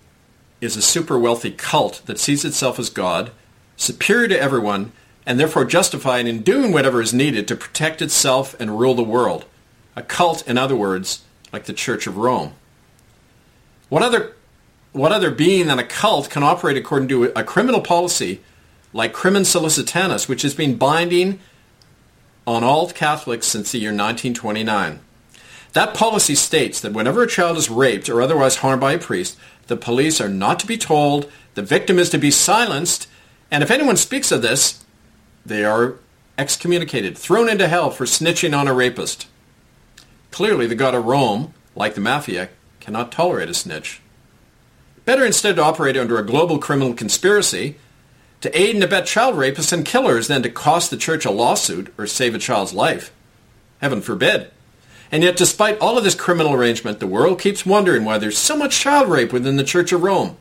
[0.60, 3.30] is a super wealthy cult that sees itself as God,
[3.76, 4.92] superior to everyone,
[5.26, 9.44] and therefore justified in doing whatever is needed to protect itself and rule the world.
[9.94, 11.22] A cult, in other words,
[11.52, 12.54] like the Church of Rome.
[13.88, 14.32] What other,
[14.92, 18.40] what other being than a cult can operate according to a criminal policy
[18.92, 21.38] like Crimen Sollicitationis, which has been binding
[22.46, 25.00] on all Catholics since the year 1929?
[25.72, 29.38] That policy states that whenever a child is raped or otherwise harmed by a priest,
[29.68, 33.08] the police are not to be told, the victim is to be silenced,
[33.50, 34.84] and if anyone speaks of this,
[35.44, 35.96] they are
[36.38, 39.26] excommunicated, thrown into hell for snitching on a rapist.
[40.30, 42.48] Clearly, the God of Rome, like the mafia,
[42.80, 44.00] cannot tolerate a snitch.
[45.04, 47.76] Better instead to operate under a global criminal conspiracy
[48.42, 51.92] to aid and abet child rapists and killers than to cost the church a lawsuit
[51.96, 53.12] or save a child's life.
[53.80, 54.50] Heaven forbid.
[55.10, 58.56] And yet, despite all of this criminal arrangement, the world keeps wondering why there's so
[58.56, 60.36] much child rape within the Church of Rome.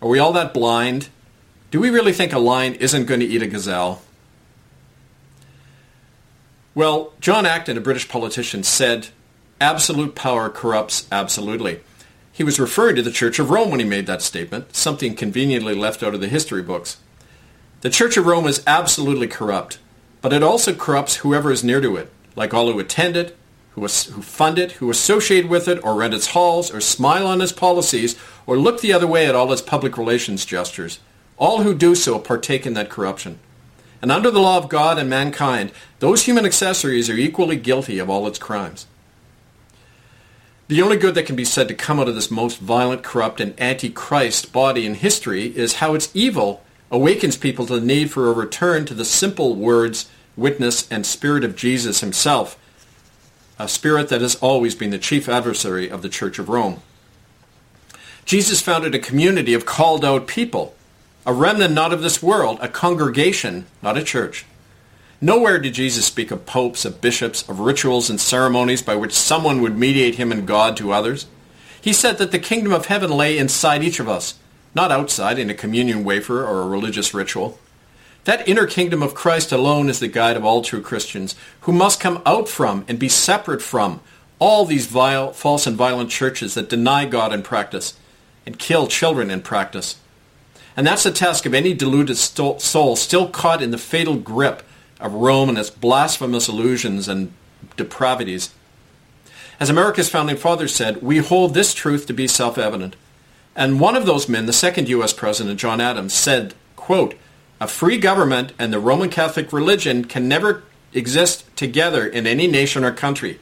[0.00, 1.10] Are we all that blind?
[1.70, 4.02] Do we really think a lion isn't going to eat a gazelle?
[6.74, 9.08] Well, John Acton, a British politician, said,
[9.60, 11.80] absolute power corrupts absolutely.
[12.32, 15.74] He was referring to the Church of Rome when he made that statement, something conveniently
[15.74, 16.96] left out of the history books.
[17.82, 19.80] The Church of Rome is absolutely corrupt,
[20.20, 23.36] but it also corrupts whoever is near to it, like all who attend it,
[23.72, 23.88] who, who
[24.22, 28.16] fund it, who associate with it, or rent its halls, or smile on its policies,
[28.46, 31.00] or look the other way at all its public relations gestures.
[31.38, 33.40] All who do so partake in that corruption.
[34.00, 38.08] And under the law of God and mankind, those human accessories are equally guilty of
[38.08, 38.86] all its crimes.
[40.68, 43.40] The only good that can be said to come out of this most violent, corrupt,
[43.40, 48.28] and anti-Christ body in history is how its evil awakens people to the need for
[48.28, 52.56] a return to the simple words, witness, and spirit of Jesus himself,
[53.58, 56.82] a spirit that has always been the chief adversary of the Church of Rome.
[58.24, 60.76] Jesus founded a community of called out people
[61.24, 64.44] a remnant not of this world, a congregation, not a church.
[65.20, 69.62] Nowhere did Jesus speak of popes, of bishops, of rituals and ceremonies by which someone
[69.62, 71.26] would mediate him and God to others.
[71.80, 74.34] He said that the kingdom of heaven lay inside each of us,
[74.74, 77.58] not outside in a communion wafer or a religious ritual.
[78.24, 82.00] That inner kingdom of Christ alone is the guide of all true Christians, who must
[82.00, 84.00] come out from and be separate from
[84.38, 87.94] all these vile, false and violent churches that deny God in practice
[88.46, 89.98] and kill children in practice.
[90.76, 94.62] And that's the task of any deluded soul still caught in the fatal grip
[95.00, 97.32] of Rome and its blasphemous illusions and
[97.76, 98.54] depravities.
[99.60, 102.96] As America's founding fathers said, we hold this truth to be self-evident.
[103.54, 105.12] And one of those men, the second U.S.
[105.12, 107.14] President, John Adams, said, quote,
[107.60, 112.82] a free government and the Roman Catholic religion can never exist together in any nation
[112.82, 113.38] or country.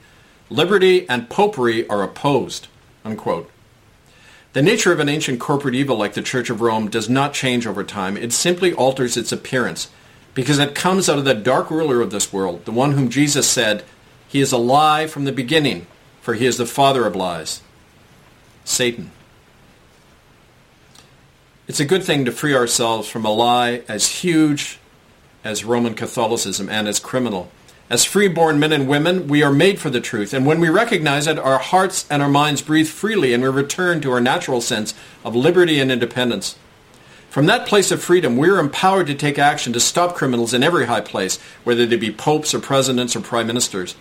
[0.51, 2.67] Liberty and popery are opposed,
[3.05, 3.51] unquote.
[4.53, 7.67] The nature of an ancient corporate evil like the Church of Rome does not change
[7.67, 8.17] over time.
[8.17, 9.89] It simply alters its appearance
[10.35, 13.49] because it comes out of the dark ruler of this world, the one whom Jesus
[13.49, 13.85] said,
[14.27, 15.87] he is a lie from the beginning,
[16.21, 17.63] for he is the father of lies.
[18.65, 19.13] Satan.
[21.71, 24.81] It's a good thing to free ourselves from a lie as huge
[25.45, 27.49] as Roman Catholicism and as criminal.
[27.89, 31.29] As freeborn men and women, we are made for the truth, and when we recognize
[31.29, 34.95] it, our hearts and our minds breathe freely, and we return to our natural sense
[35.25, 36.57] of liberty and independence.
[37.29, 40.65] From that place of freedom, we are empowered to take action to stop criminals in
[40.65, 43.95] every high place, whether they be popes or presidents or prime ministers.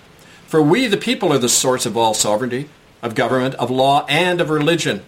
[0.47, 2.67] For we, the people, are the source of all sovereignty,
[3.03, 5.03] of government, of law, and of religion.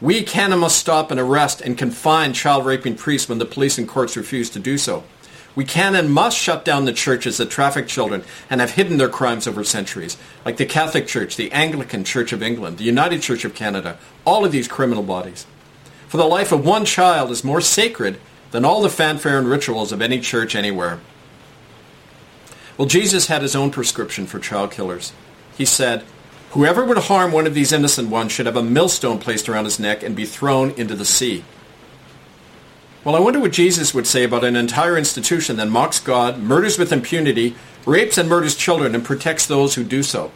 [0.00, 3.86] We can and must stop and arrest and confine child-raping priests when the police and
[3.86, 5.04] courts refuse to do so.
[5.54, 9.08] We can and must shut down the churches that traffic children and have hidden their
[9.08, 13.44] crimes over centuries, like the Catholic Church, the Anglican Church of England, the United Church
[13.44, 15.46] of Canada, all of these criminal bodies.
[16.08, 18.18] For the life of one child is more sacred
[18.52, 21.00] than all the fanfare and rituals of any church anywhere.
[22.78, 25.12] Well, Jesus had his own prescription for child killers.
[25.58, 26.04] He said,
[26.50, 29.78] Whoever would harm one of these innocent ones should have a millstone placed around his
[29.78, 31.44] neck and be thrown into the sea.
[33.04, 36.76] Well, I wonder what Jesus would say about an entire institution that mocks God, murders
[36.76, 37.54] with impunity,
[37.86, 40.32] rapes and murders children, and protects those who do so.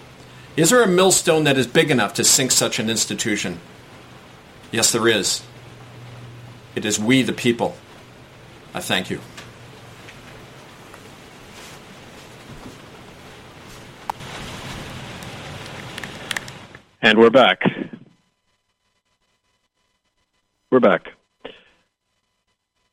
[0.57, 3.59] Is there a millstone that is big enough to sink such an institution?
[4.71, 5.43] Yes, there is.
[6.77, 7.77] It is we, the people.
[8.73, 9.21] I thank you.
[17.05, 17.61] And we're back.
[20.71, 21.09] We're back.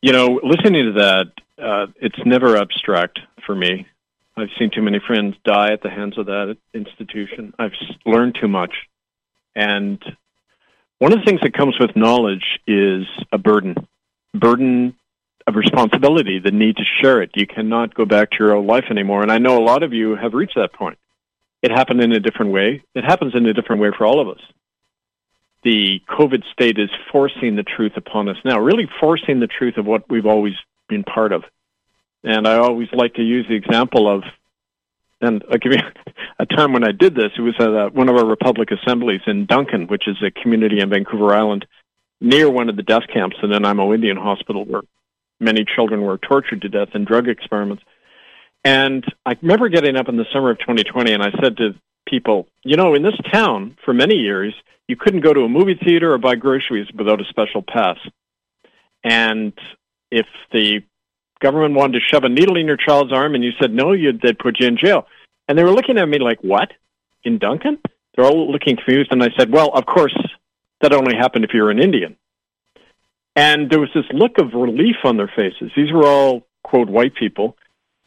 [0.01, 3.88] You know, listening to that, uh, it's never abstract for me.
[4.36, 7.53] I've seen too many friends die at the hands of that institution.
[7.57, 7.72] I've
[8.05, 8.74] learned too much.
[9.55, 10.03] And
[10.99, 13.76] one of the things that comes with knowledge is a burden,
[14.34, 14.93] burden
[15.47, 17.32] of responsibility, the need to share it.
[17.36, 19.22] You cannot go back to your old life anymore.
[19.22, 20.97] And I know a lot of you have reached that point.
[21.62, 22.84] It happened in a different way.
[22.95, 24.41] It happens in a different way for all of us
[25.64, 29.86] the COVID state is forcing the truth upon us now, really forcing the truth of
[29.86, 30.53] what we've always
[30.89, 31.43] been part of.
[32.24, 34.24] And I always like to use the example of
[35.22, 35.80] And I'll give you
[36.39, 37.32] a time when I did this.
[37.38, 40.82] It was at uh, one of our Republic assemblies in Duncan, which is a community
[40.82, 41.66] on Vancouver Island
[42.20, 44.82] near one of the death camps in the Nanaimo Indian Hospital where
[45.39, 47.84] many children were tortured to death in drug experiments.
[48.64, 51.76] And I remember getting up in the summer of 2020 and I said to
[52.07, 54.53] people, you know, in this town for many years,
[54.88, 57.97] you couldn't go to a movie theater or buy groceries without a special pass.
[59.03, 59.53] And
[60.12, 60.82] if the
[61.39, 64.22] government wanted to shove a needle in your child's arm and you said no, you'd,
[64.22, 65.07] they'd put you in jail.
[65.47, 66.72] And they were looking at me like, what?
[67.24, 67.80] In Duncan?
[68.16, 69.12] They're all looking confused.
[69.12, 70.16] And I said, well, of course,
[70.82, 72.18] that only happened if you're an Indian.
[73.36, 75.72] And there was this look of relief on their faces.
[75.76, 77.57] These were all, quote, white people.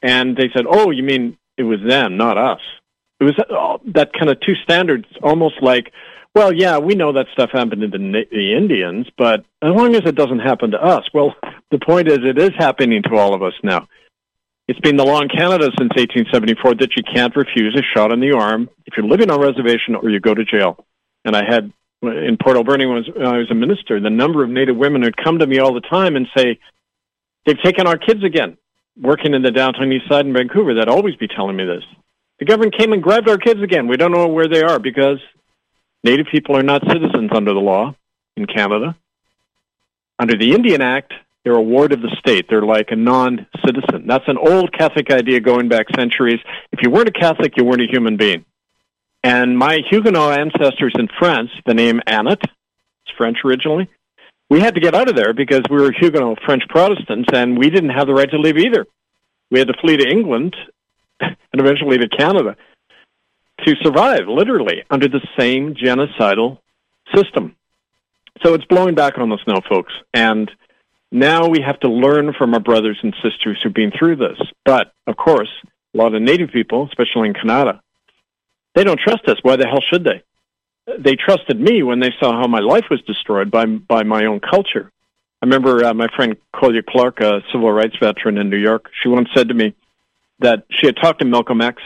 [0.04, 2.60] And they said, oh, you mean it was them, not us.
[3.20, 5.92] It was uh, that kind of two standards, almost like,
[6.34, 10.02] well, yeah, we know that stuff happened to the, the Indians, but as long as
[10.04, 11.34] it doesn't happen to us, well,
[11.70, 13.88] the point is it is happening to all of us now.
[14.68, 18.20] It's been the law in Canada since 1874 that you can't refuse a shot in
[18.20, 20.84] the arm if you're living on reservation or you go to jail.
[21.24, 24.76] And I had in Port Alberni when I was a minister, the number of Native
[24.76, 26.58] women who'd come to me all the time and say,
[27.46, 28.58] they've taken our kids again,
[29.00, 30.74] working in the downtown east side in Vancouver.
[30.74, 31.84] They'd always be telling me this.
[32.38, 33.86] The government came and grabbed our kids again.
[33.86, 35.18] We don't know where they are because
[36.02, 37.94] Native people are not citizens under the law
[38.36, 38.96] in Canada.
[40.18, 41.12] Under the Indian Act,
[41.44, 42.46] they're a ward of the state.
[42.48, 44.06] They're like a non-citizen.
[44.06, 46.40] That's an old Catholic idea going back centuries.
[46.72, 48.44] If you weren't a Catholic, you weren't a human being.
[49.22, 53.88] And my Huguenot ancestors in France, the name Annett, it's French originally,
[54.50, 57.70] we had to get out of there because we were Huguenot French Protestants and we
[57.70, 58.86] didn't have the right to leave either.
[59.50, 60.54] We had to flee to England
[61.20, 62.56] and eventually to Canada
[63.64, 66.58] to survive, literally, under the same genocidal
[67.14, 67.56] system.
[68.42, 69.92] So it's blowing back on us now, folks.
[70.12, 70.50] And
[71.12, 74.38] now we have to learn from our brothers and sisters who've been through this.
[74.64, 75.50] But, of course,
[75.94, 77.80] a lot of Native people, especially in Canada,
[78.74, 79.38] they don't trust us.
[79.42, 80.22] Why the hell should they?
[80.86, 84.40] They trusted me when they saw how my life was destroyed by, by my own
[84.40, 84.90] culture.
[85.40, 89.08] I remember uh, my friend Collier Clark, a civil rights veteran in New York, she
[89.08, 89.74] once said to me
[90.40, 91.82] that she had talked to Malcolm X,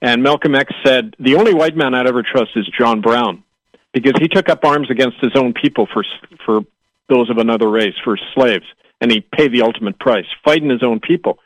[0.00, 3.44] and Malcolm X said, The only white man I'd ever trust is John Brown,
[3.92, 6.04] because he took up arms against his own people for,
[6.44, 6.62] for
[7.08, 8.66] those of another race for slaves,
[9.00, 11.38] and he paid the ultimate price, fighting his own people.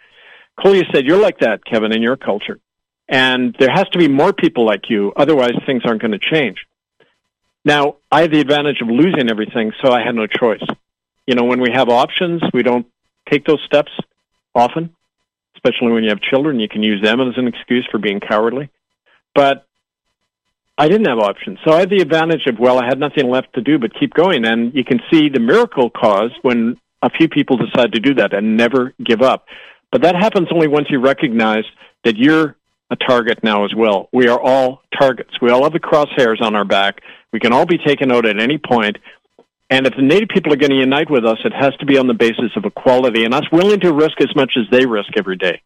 [0.58, 2.58] Collier said, "You're like that, Kevin, in your culture,
[3.08, 5.12] and there has to be more people like you.
[5.16, 6.58] Otherwise, things aren't going to change."
[7.66, 10.62] Now, I had the advantage of losing everything, so I had no choice.
[11.26, 12.86] You know, when we have options, we don't
[13.28, 13.90] take those steps
[14.54, 14.94] often,
[15.56, 16.60] especially when you have children.
[16.60, 18.70] You can use them as an excuse for being cowardly.
[19.34, 19.66] But
[20.78, 21.58] I didn't have options.
[21.64, 24.14] So I had the advantage of, well, I had nothing left to do but keep
[24.14, 24.44] going.
[24.44, 28.32] And you can see the miracle caused when a few people decide to do that
[28.32, 29.46] and never give up.
[29.90, 31.64] But that happens only once you recognize
[32.04, 32.54] that you're
[32.90, 34.08] a target now as well.
[34.12, 35.40] We are all targets.
[35.40, 37.02] We all have the crosshairs on our back.
[37.32, 38.98] We can all be taken out at any point.
[39.68, 41.98] And if the Native people are going to unite with us, it has to be
[41.98, 45.10] on the basis of equality and us willing to risk as much as they risk
[45.16, 45.60] every day.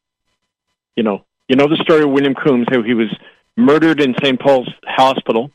[0.97, 3.15] You know, you know the story of William Combes, how he was
[3.57, 4.41] murdered in St.
[4.41, 5.51] Paul's Hospital,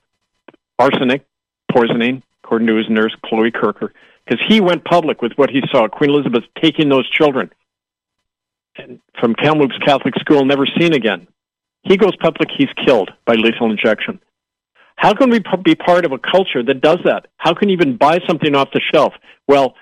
[0.78, 1.26] arsenic
[1.72, 3.90] poisoning, according to his nurse, Chloe Kirker,
[4.24, 7.52] because he went public with what he saw Queen Elizabeth taking those children
[9.20, 11.28] from Kamloops Catholic School, never seen again.
[11.86, 14.20] He goes public, he's killed by lethal injection.
[14.96, 17.28] How can we be part of a culture that does that?
[17.38, 19.14] How can you even buy something off the shelf?
[19.48, 19.76] Well,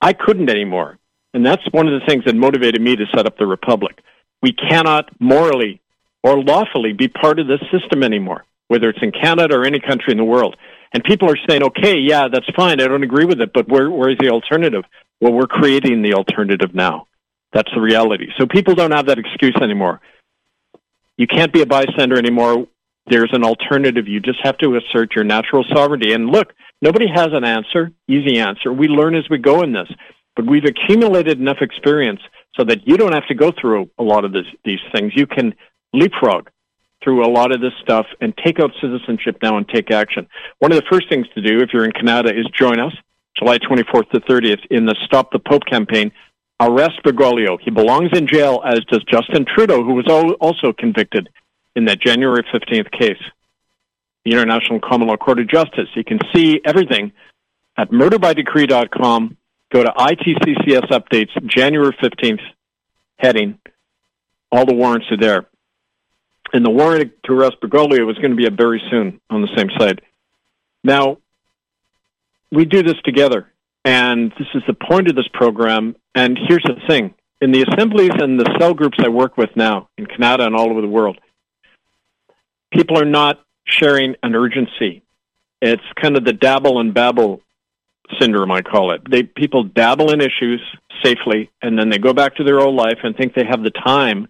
[0.00, 0.98] I couldn't anymore.
[1.34, 4.00] And that's one of the things that motivated me to set up the Republic.
[4.40, 5.80] We cannot morally
[6.22, 10.12] or lawfully be part of this system anymore, whether it's in Canada or any country
[10.12, 10.56] in the world.
[10.92, 12.80] And people are saying, okay, yeah, that's fine.
[12.80, 14.84] I don't agree with it, but where, where is the alternative?
[15.20, 17.08] Well, we're creating the alternative now.
[17.52, 18.28] That's the reality.
[18.38, 20.00] So people don't have that excuse anymore.
[21.18, 22.66] You can't be a bystander anymore.
[23.06, 24.08] There's an alternative.
[24.08, 26.12] You just have to assert your natural sovereignty.
[26.12, 28.72] And look, nobody has an answer, easy answer.
[28.72, 29.88] We learn as we go in this.
[30.36, 32.20] But we've accumulated enough experience
[32.56, 35.12] so that you don't have to go through a lot of this, these things.
[35.16, 35.54] You can
[35.92, 36.48] leapfrog
[37.02, 40.28] through a lot of this stuff and take out citizenship now and take action.
[40.60, 42.92] One of the first things to do if you're in Canada is join us
[43.36, 46.12] July 24th to 30th in the Stop the Pope campaign.
[46.60, 47.58] Arrest Bergoglio.
[47.60, 50.06] He belongs in jail, as does Justin Trudeau, who was
[50.40, 51.28] also convicted
[51.76, 53.22] in that January 15th case.
[54.24, 55.88] The International Common Law Court of Justice.
[55.94, 57.12] You can see everything
[57.76, 59.36] at murderbydecree.com.
[59.70, 62.40] Go to ITCCS updates, January 15th
[63.18, 63.58] heading.
[64.50, 65.46] All the warrants are there
[66.52, 69.48] and the warrant to arrest Bergoglio was going to be up very soon on the
[69.56, 70.00] same site.
[70.82, 71.18] Now,
[72.50, 73.50] we do this together,
[73.84, 75.96] and this is the point of this program.
[76.18, 79.88] And here's the thing in the assemblies and the cell groups I work with now
[79.96, 81.16] in Canada and all over the world,
[82.72, 85.04] people are not sharing an urgency.
[85.62, 87.40] It's kind of the dabble and babble
[88.18, 89.02] syndrome, I call it.
[89.08, 90.60] They people dabble in issues
[91.04, 93.70] safely, and then they go back to their old life and think they have the
[93.70, 94.26] time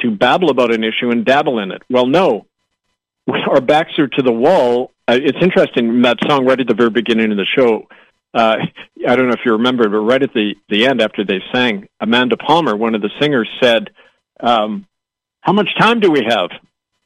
[0.00, 1.80] to babble about an issue and dabble in it.
[1.88, 2.44] Well, no,
[3.48, 4.90] our backs are to the wall.
[5.08, 7.88] Uh, it's interesting that song right at the very beginning of the show.
[8.34, 8.56] Uh,
[9.06, 11.88] I don't know if you remember, but right at the the end, after they sang,
[12.00, 13.90] Amanda Palmer, one of the singers, said,
[14.40, 14.86] um,
[15.40, 16.50] "How much time do we have?"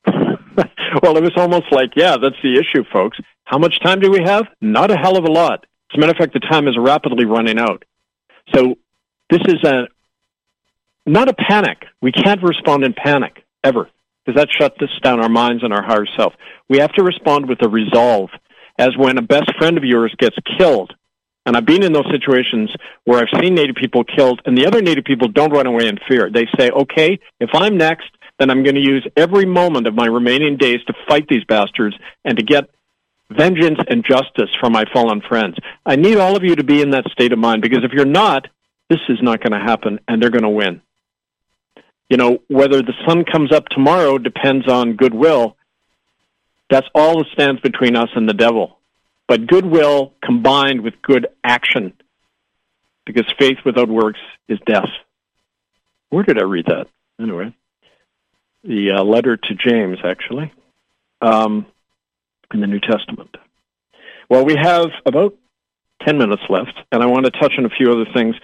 [1.02, 3.18] well, it was almost like, yeah, that's the issue, folks.
[3.44, 4.46] How much time do we have?
[4.60, 5.66] Not a hell of a lot.
[5.90, 7.84] As a matter of fact, the time is rapidly running out.
[8.54, 8.76] So
[9.30, 9.88] this is a
[11.04, 11.84] not a panic.
[12.00, 13.88] We can't respond in panic ever
[14.24, 16.34] because that shuts us down our minds and our higher self.
[16.68, 18.30] We have to respond with a resolve,
[18.78, 20.92] as when a best friend of yours gets killed.
[21.46, 22.70] And I've been in those situations
[23.04, 25.98] where I've seen Native people killed, and the other Native people don't run away in
[26.08, 26.28] fear.
[26.28, 30.06] They say, okay, if I'm next, then I'm going to use every moment of my
[30.06, 32.68] remaining days to fight these bastards and to get
[33.30, 35.56] vengeance and justice for my fallen friends.
[35.84, 38.04] I need all of you to be in that state of mind because if you're
[38.04, 38.48] not,
[38.88, 40.82] this is not going to happen and they're going to win.
[42.08, 45.56] You know, whether the sun comes up tomorrow depends on goodwill.
[46.70, 48.78] That's all that stands between us and the devil.
[49.28, 51.92] But goodwill combined with good action,
[53.04, 54.88] because faith without works is death.
[56.10, 56.86] Where did I read that?
[57.20, 57.54] Anyway,
[58.62, 60.52] the uh, letter to James, actually.
[61.20, 61.66] Um,
[62.52, 63.36] in the New Testament.
[64.28, 65.34] Well, we have about
[66.04, 68.34] 10 minutes left, and I want to touch on a few other things.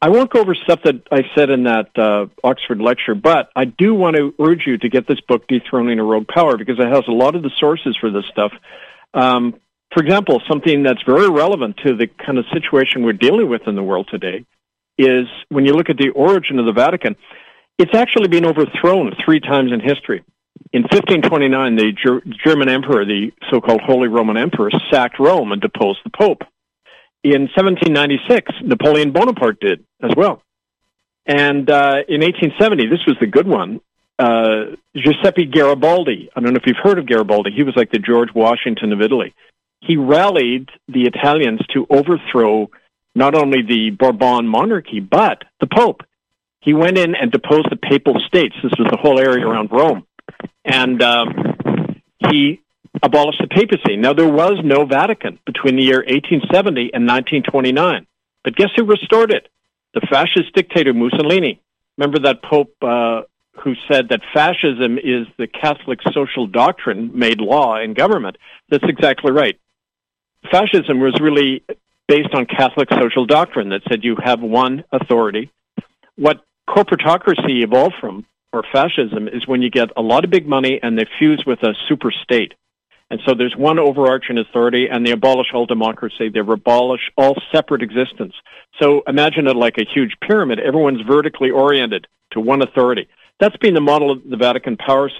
[0.00, 3.66] I won't go over stuff that I said in that uh, Oxford lecture, but I
[3.66, 6.88] do want to urge you to get this book, Dethroning a Rogue Power, because it
[6.88, 8.52] has a lot of the sources for this stuff.
[9.14, 9.54] Um,
[9.92, 13.74] for example, something that's very relevant to the kind of situation we're dealing with in
[13.74, 14.44] the world today
[14.98, 17.16] is when you look at the origin of the Vatican,
[17.78, 20.22] it's actually been overthrown three times in history
[20.72, 26.00] in 1529, the Ger- German emperor, the so-called Holy Roman Emperor, sacked Rome and deposed
[26.04, 26.42] the Pope.
[27.22, 30.42] In 1796, Napoleon Bonaparte did as well.
[31.26, 33.80] And uh, in 1870, this was the good one.
[34.18, 36.30] Uh, Giuseppe Garibaldi.
[36.34, 37.50] I don't know if you've heard of Garibaldi.
[37.54, 39.34] He was like the George Washington of Italy.
[39.82, 42.70] He rallied the Italians to overthrow
[43.14, 46.02] not only the Bourbon monarchy but the Pope.
[46.60, 48.54] He went in and deposed the Papal States.
[48.62, 50.06] This was the whole area around Rome
[50.64, 52.60] and um, he
[53.02, 53.96] abolished the papacy.
[53.96, 58.06] Now, there was no Vatican between the year 1870 and 1929.
[58.44, 59.48] But guess who restored it?
[59.94, 61.60] The fascist dictator Mussolini.
[61.96, 63.22] Remember that Pope uh,
[63.62, 68.38] who said that fascism is the Catholic social doctrine made law in government?
[68.70, 69.58] That's exactly right.
[70.50, 71.62] Fascism was really
[72.08, 75.50] based on Catholic social doctrine that said you have one authority.
[76.16, 80.78] What corporatocracy evolved from or fascism is when you get a lot of big money
[80.82, 82.52] and they fuse with a super state.
[83.10, 86.28] And so there's one overarching authority and they abolish all democracy.
[86.28, 88.34] They abolish all separate existence.
[88.80, 90.60] So imagine it like a huge pyramid.
[90.60, 93.08] Everyone's vertically oriented to one authority.
[93.38, 95.10] That's been the model of the Vatican power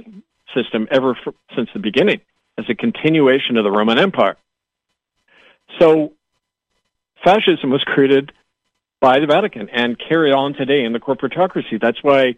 [0.54, 1.16] system ever
[1.54, 2.20] since the beginning
[2.58, 4.36] as a continuation of the Roman Empire.
[5.78, 6.12] So
[7.24, 8.32] fascism was created
[9.00, 11.80] by the Vatican and carried on today in the corporatocracy.
[11.80, 12.36] That's why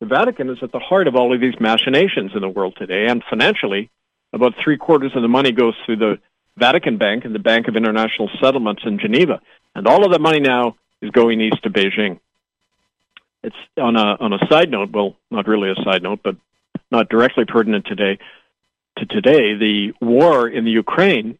[0.00, 3.06] the Vatican is at the heart of all of these machinations in the world today,
[3.06, 3.90] and financially,
[4.32, 6.18] about three quarters of the money goes through the
[6.56, 9.40] Vatican Bank and the Bank of International Settlements in Geneva,
[9.74, 12.18] and all of that money now is going east to Beijing.
[13.42, 16.36] It's on a on a side note, well, not really a side note, but
[16.90, 18.18] not directly pertinent today.
[18.98, 21.38] To today, the war in the Ukraine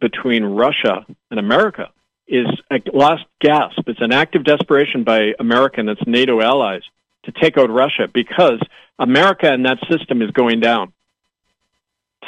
[0.00, 1.90] between Russia and America
[2.26, 3.80] is a last gasp.
[3.86, 6.82] It's an act of desperation by America and its NATO allies
[7.24, 8.60] to take out Russia because
[8.98, 10.92] America and that system is going down.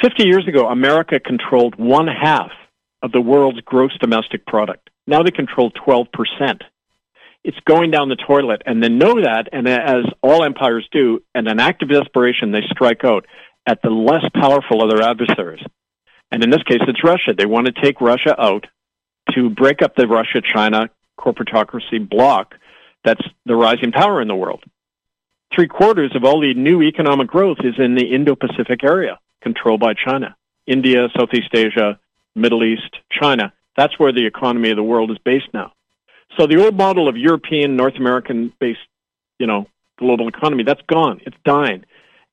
[0.01, 2.51] 50 years ago, America controlled one half
[3.01, 4.89] of the world's gross domestic product.
[5.05, 6.61] Now they control 12%.
[7.43, 11.47] It's going down the toilet, and they know that, and as all empires do, in
[11.47, 13.25] an act of desperation, they strike out
[13.67, 15.63] at the less powerful of their adversaries.
[16.33, 17.33] And in this case, it's Russia.
[17.37, 18.67] They want to take Russia out
[19.33, 22.55] to break up the Russia China corporatocracy bloc
[23.05, 24.63] that's the rising power in the world
[25.53, 29.93] three quarters of all the new economic growth is in the Indo-Pacific area controlled by
[29.93, 30.35] China.
[30.65, 31.99] India, Southeast Asia,
[32.35, 33.53] Middle East, China.
[33.75, 35.73] That's where the economy of the world is based now.
[36.37, 38.79] So the old model of European, North American based,
[39.39, 39.67] you know,
[39.99, 41.21] global economy, that's gone.
[41.25, 41.85] It's dying.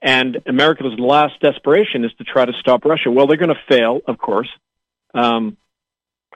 [0.03, 3.11] And America's last desperation is to try to stop Russia.
[3.11, 4.49] Well, they're going to fail, of course.
[5.13, 5.57] Um,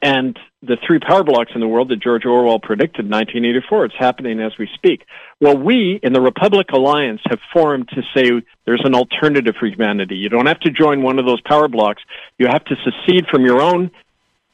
[0.03, 3.87] and the three power blocks in the world that George Orwell predicted in 1984.
[3.87, 5.07] It's happening as we speak.
[5.41, 10.17] Well, we in the Republic Alliance have formed to say there's an alternative for humanity.
[10.17, 12.03] You don't have to join one of those power blocks.
[12.39, 13.91] You have to secede from your own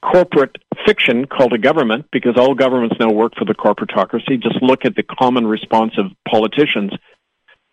[0.02, 0.56] corporate
[0.86, 4.40] fiction called a government because all governments now work for the corporatocracy.
[4.40, 6.92] Just look at the common response of politicians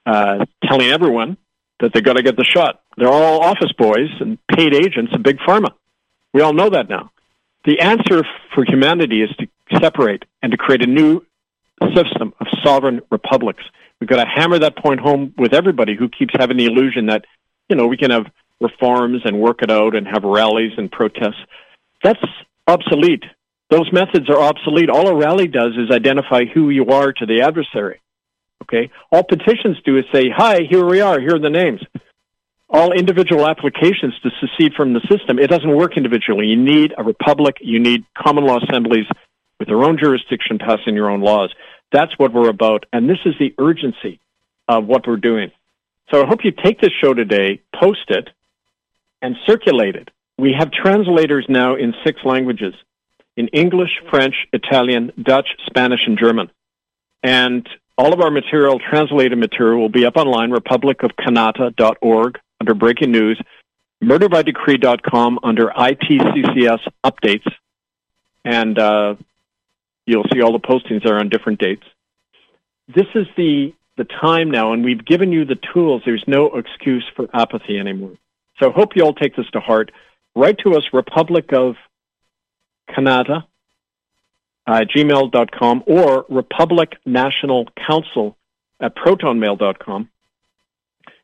[0.07, 1.37] uh, telling everyone
[1.79, 2.81] that they got to get the shot.
[2.97, 5.69] They're all office boys and paid agents of big pharma.
[6.33, 7.11] We all know that now.
[7.65, 8.23] The answer
[8.55, 9.47] for humanity is to
[9.79, 11.25] separate and to create a new
[11.93, 13.63] system of sovereign republics.
[13.99, 17.25] We've got to hammer that point home with everybody who keeps having the illusion that,
[17.67, 18.25] you know, we can have
[18.61, 21.43] reforms and work it out and have rallies and protests.
[22.03, 22.23] That's
[22.65, 23.23] obsolete.
[23.69, 24.89] Those methods are obsolete.
[24.89, 27.99] All a rally does is identify who you are to the adversary.
[28.63, 28.91] Okay?
[29.11, 31.81] All petitions do is say, hi, here we are, here are the names.
[32.69, 36.47] All individual applications to secede from the system, it doesn't work individually.
[36.47, 39.05] You need a republic, you need common law assemblies
[39.59, 41.53] with their own jurisdiction passing your own laws.
[41.91, 42.85] That's what we're about.
[42.91, 44.19] And this is the urgency
[44.67, 45.51] of what we're doing.
[46.11, 48.29] So I hope you take this show today, post it,
[49.21, 50.09] and circulate it.
[50.37, 52.73] We have translators now in six languages
[53.35, 56.49] in English, French, Italian, Dutch, Spanish, and German.
[57.23, 57.67] And
[57.97, 63.41] all of our material, translated material, will be up online, republicofkanata.org under breaking news,
[64.03, 67.51] murderbydecree.com under ITCCS updates,
[68.45, 69.15] and uh,
[70.05, 71.83] you'll see all the postings are on different dates.
[72.87, 76.03] This is the, the time now, and we've given you the tools.
[76.05, 78.13] There's no excuse for apathy anymore.
[78.59, 79.91] So I hope you all take this to heart.
[80.35, 81.75] Write to us, Republic of
[82.89, 83.43] Kanata,
[84.67, 88.37] uh, gmail.com or Republic National Council
[88.81, 90.09] at protonmail.com.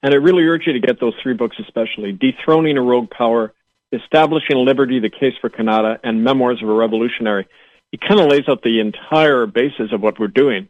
[0.01, 3.53] And I really urge you to get those three books, especially Dethroning a Rogue Power,
[3.91, 7.47] Establishing Liberty, The Case for Kanata, and Memoirs of a Revolutionary.
[7.91, 10.67] It kind of lays out the entire basis of what we're doing.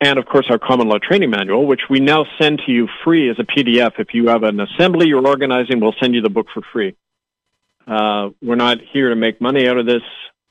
[0.00, 3.30] And of course, our common law training manual, which we now send to you free
[3.30, 3.98] as a PDF.
[3.98, 6.94] If you have an assembly you're organizing, we'll send you the book for free.
[7.86, 10.02] Uh, we're not here to make money out of this.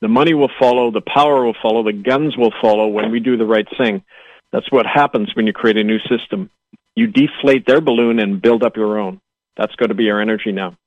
[0.01, 3.37] The money will follow, the power will follow, the guns will follow when we do
[3.37, 4.03] the right thing.
[4.51, 6.49] That's what happens when you create a new system.
[6.95, 9.21] You deflate their balloon and build up your own.
[9.55, 10.77] That's going to be our energy now.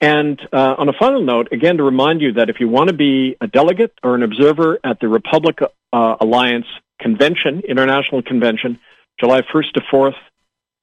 [0.00, 2.96] And uh, on a final note, again, to remind you that if you want to
[2.96, 5.60] be a delegate or an observer at the Republic
[5.92, 6.66] uh, Alliance
[6.98, 8.80] Convention, International Convention,
[9.20, 10.16] July 1st to 4th,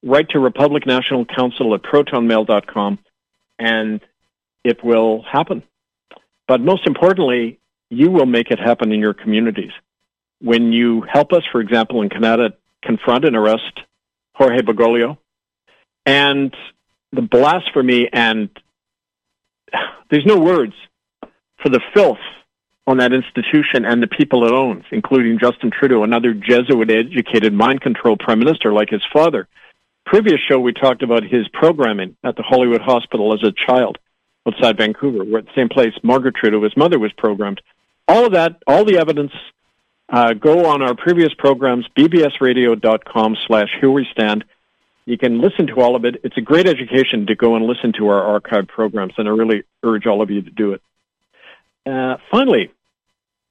[0.03, 2.99] write to Republic National Council at protonmail.com,
[3.57, 3.99] and
[4.63, 5.63] it will happen.
[6.49, 7.59] But most importantly,
[7.91, 9.71] you will make it happen in your communities.
[10.41, 13.79] When you help us, for example, in Canada, confront and arrest
[14.33, 15.19] Jorge Bergoglio,
[16.07, 16.51] and
[17.11, 18.49] the blasphemy and
[20.09, 20.73] there's no words
[21.61, 22.17] for the filth
[22.87, 28.17] on that institution and the people it owns, including Justin Trudeau, another Jesuit-educated mind control
[28.17, 29.47] prime minister like his father.
[30.07, 33.99] Previous show, we talked about his programming at the Hollywood Hospital as a child
[34.47, 35.23] outside Vancouver.
[35.23, 37.61] We're at the same place Margaret Trudeau, his mother, was programmed.
[38.07, 39.31] All of that, all the evidence,
[40.09, 44.43] uh, go on our previous programs, bbsradio.com slash here we stand.
[45.05, 46.21] You can listen to all of it.
[46.23, 49.63] It's a great education to go and listen to our archived programs, and I really
[49.83, 50.81] urge all of you to do it.
[51.85, 52.71] Uh, finally,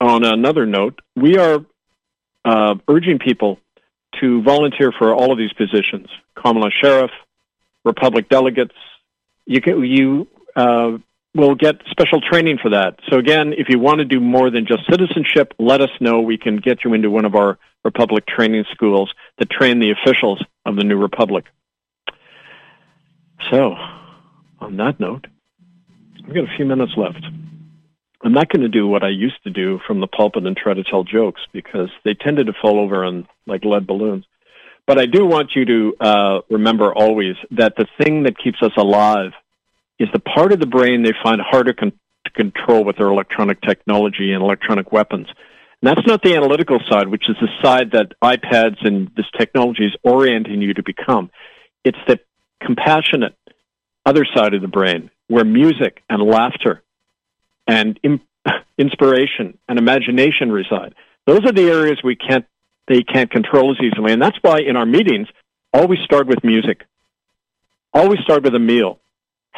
[0.01, 1.64] on another note, we are
[2.45, 3.59] uh, urging people
[4.20, 6.09] to volunteer for all of these positions:
[6.45, 7.11] law sheriff,
[7.84, 8.74] republic delegates.
[9.47, 10.28] You can, you
[10.59, 10.99] uh,
[11.35, 12.99] we'll get special training for that.
[13.09, 16.21] So again, if you want to do more than just citizenship, let us know.
[16.21, 20.45] We can get you into one of our Republic training schools that train the officials
[20.67, 21.45] of the new Republic.
[23.53, 23.77] So,
[24.59, 25.29] on that note,
[26.27, 27.25] we've got a few minutes left.
[28.25, 30.75] I'm not going to do what I used to do from the pulpit and try
[30.75, 34.25] to tell jokes because they tended to fall over on like lead balloons.
[34.89, 38.73] But I do want you to uh, remember always that the thing that keeps us
[38.77, 39.31] alive
[39.99, 41.92] is the part of the brain they find harder con-
[42.24, 45.26] to control with their electronic technology and electronic weapons.
[45.80, 49.86] And that's not the analytical side, which is the side that iPads and this technology
[49.86, 51.30] is orienting you to become.
[51.84, 52.18] It's the
[52.62, 53.34] compassionate
[54.05, 56.82] other side of the brain where music and laughter
[57.66, 58.20] and Im-
[58.78, 60.94] inspiration and imagination reside.
[61.26, 62.46] Those are the areas we can't
[62.88, 64.12] they can't control as easily.
[64.12, 65.28] And that's why in our meetings,
[65.74, 66.86] always start with music.
[67.92, 68.99] Always start with a meal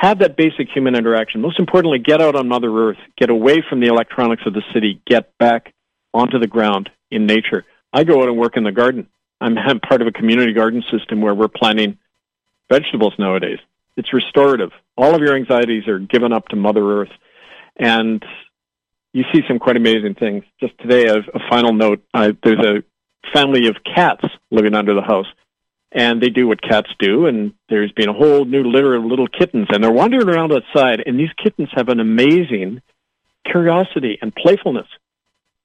[0.01, 1.43] have that basic human interaction.
[1.43, 5.03] Most importantly, get out on Mother Earth, get away from the electronics of the city,
[5.07, 5.75] get back
[6.15, 7.67] onto the ground in nature.
[7.93, 9.09] I go out and work in the garden.
[9.43, 11.99] I'm part of a community garden system where we're planting
[12.71, 13.59] vegetables nowadays.
[13.99, 14.71] It's restorative.
[14.97, 17.13] All of your anxieties are given up to Mother Earth.
[17.77, 18.25] And
[19.13, 20.45] you see some quite amazing things.
[20.61, 22.83] Just today, a, a final note: uh, there's a
[23.35, 25.27] family of cats living under the house,
[25.93, 27.27] and they do what cats do.
[27.27, 31.03] And there's been a whole new litter of little kittens, and they're wandering around outside.
[31.05, 32.83] And these kittens have an amazing
[33.45, 34.87] curiosity and playfulness.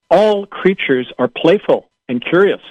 [0.10, 2.62] All creatures are playful and curious,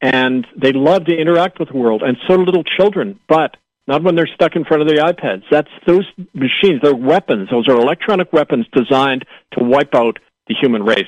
[0.00, 3.20] and they love to interact with the world, and so do little children.
[3.28, 3.56] But
[3.86, 5.44] not when they're stuck in front of the iPads.
[5.50, 6.80] That's those machines.
[6.82, 7.48] They're weapons.
[7.50, 10.18] Those are electronic weapons designed to wipe out
[10.48, 11.04] the human race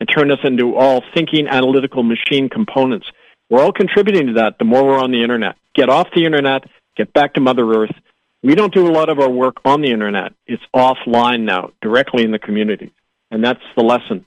[0.00, 3.10] and turn us into all thinking, analytical machine components.
[3.50, 5.56] We're all contributing to that the more we're on the internet.
[5.74, 6.64] Get off the internet,
[6.96, 7.94] get back to Mother Earth.
[8.42, 10.32] We don't do a lot of our work on the internet.
[10.46, 12.92] It's offline now, directly in the community.
[13.30, 14.26] And that's the lesson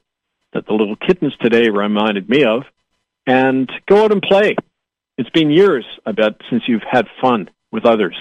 [0.54, 2.64] that the little kittens today reminded me of.
[3.28, 4.56] And go out and play.
[5.18, 8.16] It's been years, I bet, since you've had fun with others.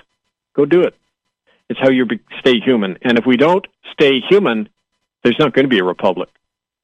[0.55, 0.94] Go do it.
[1.68, 2.07] It's how you
[2.40, 2.98] stay human.
[3.03, 4.68] And if we don't stay human,
[5.22, 6.28] there's not going to be a republic.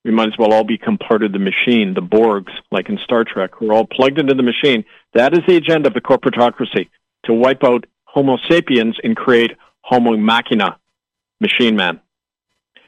[0.06, 3.24] We might as well all become part of the machine, the Borgs, like in Star
[3.24, 3.60] Trek.
[3.60, 4.84] We're all plugged into the machine.
[5.14, 6.88] That is the agenda of the corporatocracy
[7.24, 10.78] to wipe out Homo sapiens and create Homo machina,
[11.40, 12.00] machine man.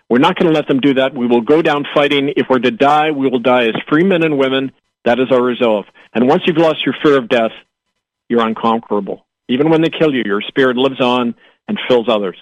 [0.09, 1.13] We're not going to let them do that.
[1.13, 2.35] We will go down fighting.
[2.37, 4.71] If we're to die, we will die as free men and women.
[5.05, 5.87] That is our resolve.
[6.15, 7.53] And once you've lost your fear of death,
[8.29, 9.27] you're unconquerable.
[9.49, 11.35] Even when they kill you, your spirit lives on
[11.67, 12.37] and fills others.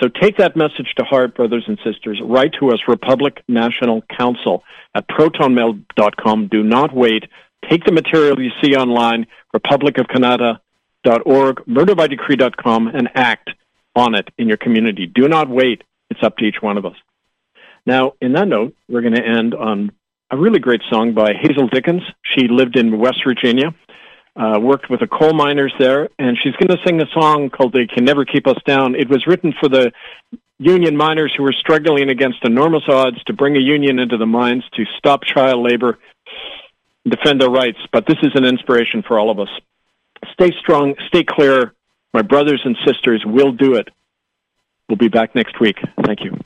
[0.00, 2.20] So take that message to heart, brothers and sisters.
[2.22, 4.62] Write to us, Republic National Council
[4.94, 6.48] at protonmail.com.
[6.48, 7.24] Do not wait.
[7.68, 13.50] Take the material you see online, republicofkanata.org, murderbydecree.com, and act
[13.96, 15.06] on it in your community.
[15.06, 15.82] Do not wait.
[16.10, 16.94] It's up to each one of us.
[17.84, 19.90] Now, in that note, we're going to end on
[20.30, 22.02] a really great song by Hazel Dickens.
[22.22, 23.74] She lived in West Virginia
[24.38, 27.72] uh, worked with the coal miners there, and she's going to sing a song called
[27.72, 29.92] "They Can Never Keep Us Down." It was written for the
[30.58, 34.64] union miners who were struggling against enormous odds to bring a union into the mines
[34.74, 35.98] to stop child labor,
[37.08, 37.78] defend their rights.
[37.92, 39.48] But this is an inspiration for all of us.
[40.32, 41.74] Stay strong, stay clear.
[42.14, 43.88] My brothers and sisters will do it.
[44.88, 45.76] We'll be back next week.
[46.04, 46.36] Thank you.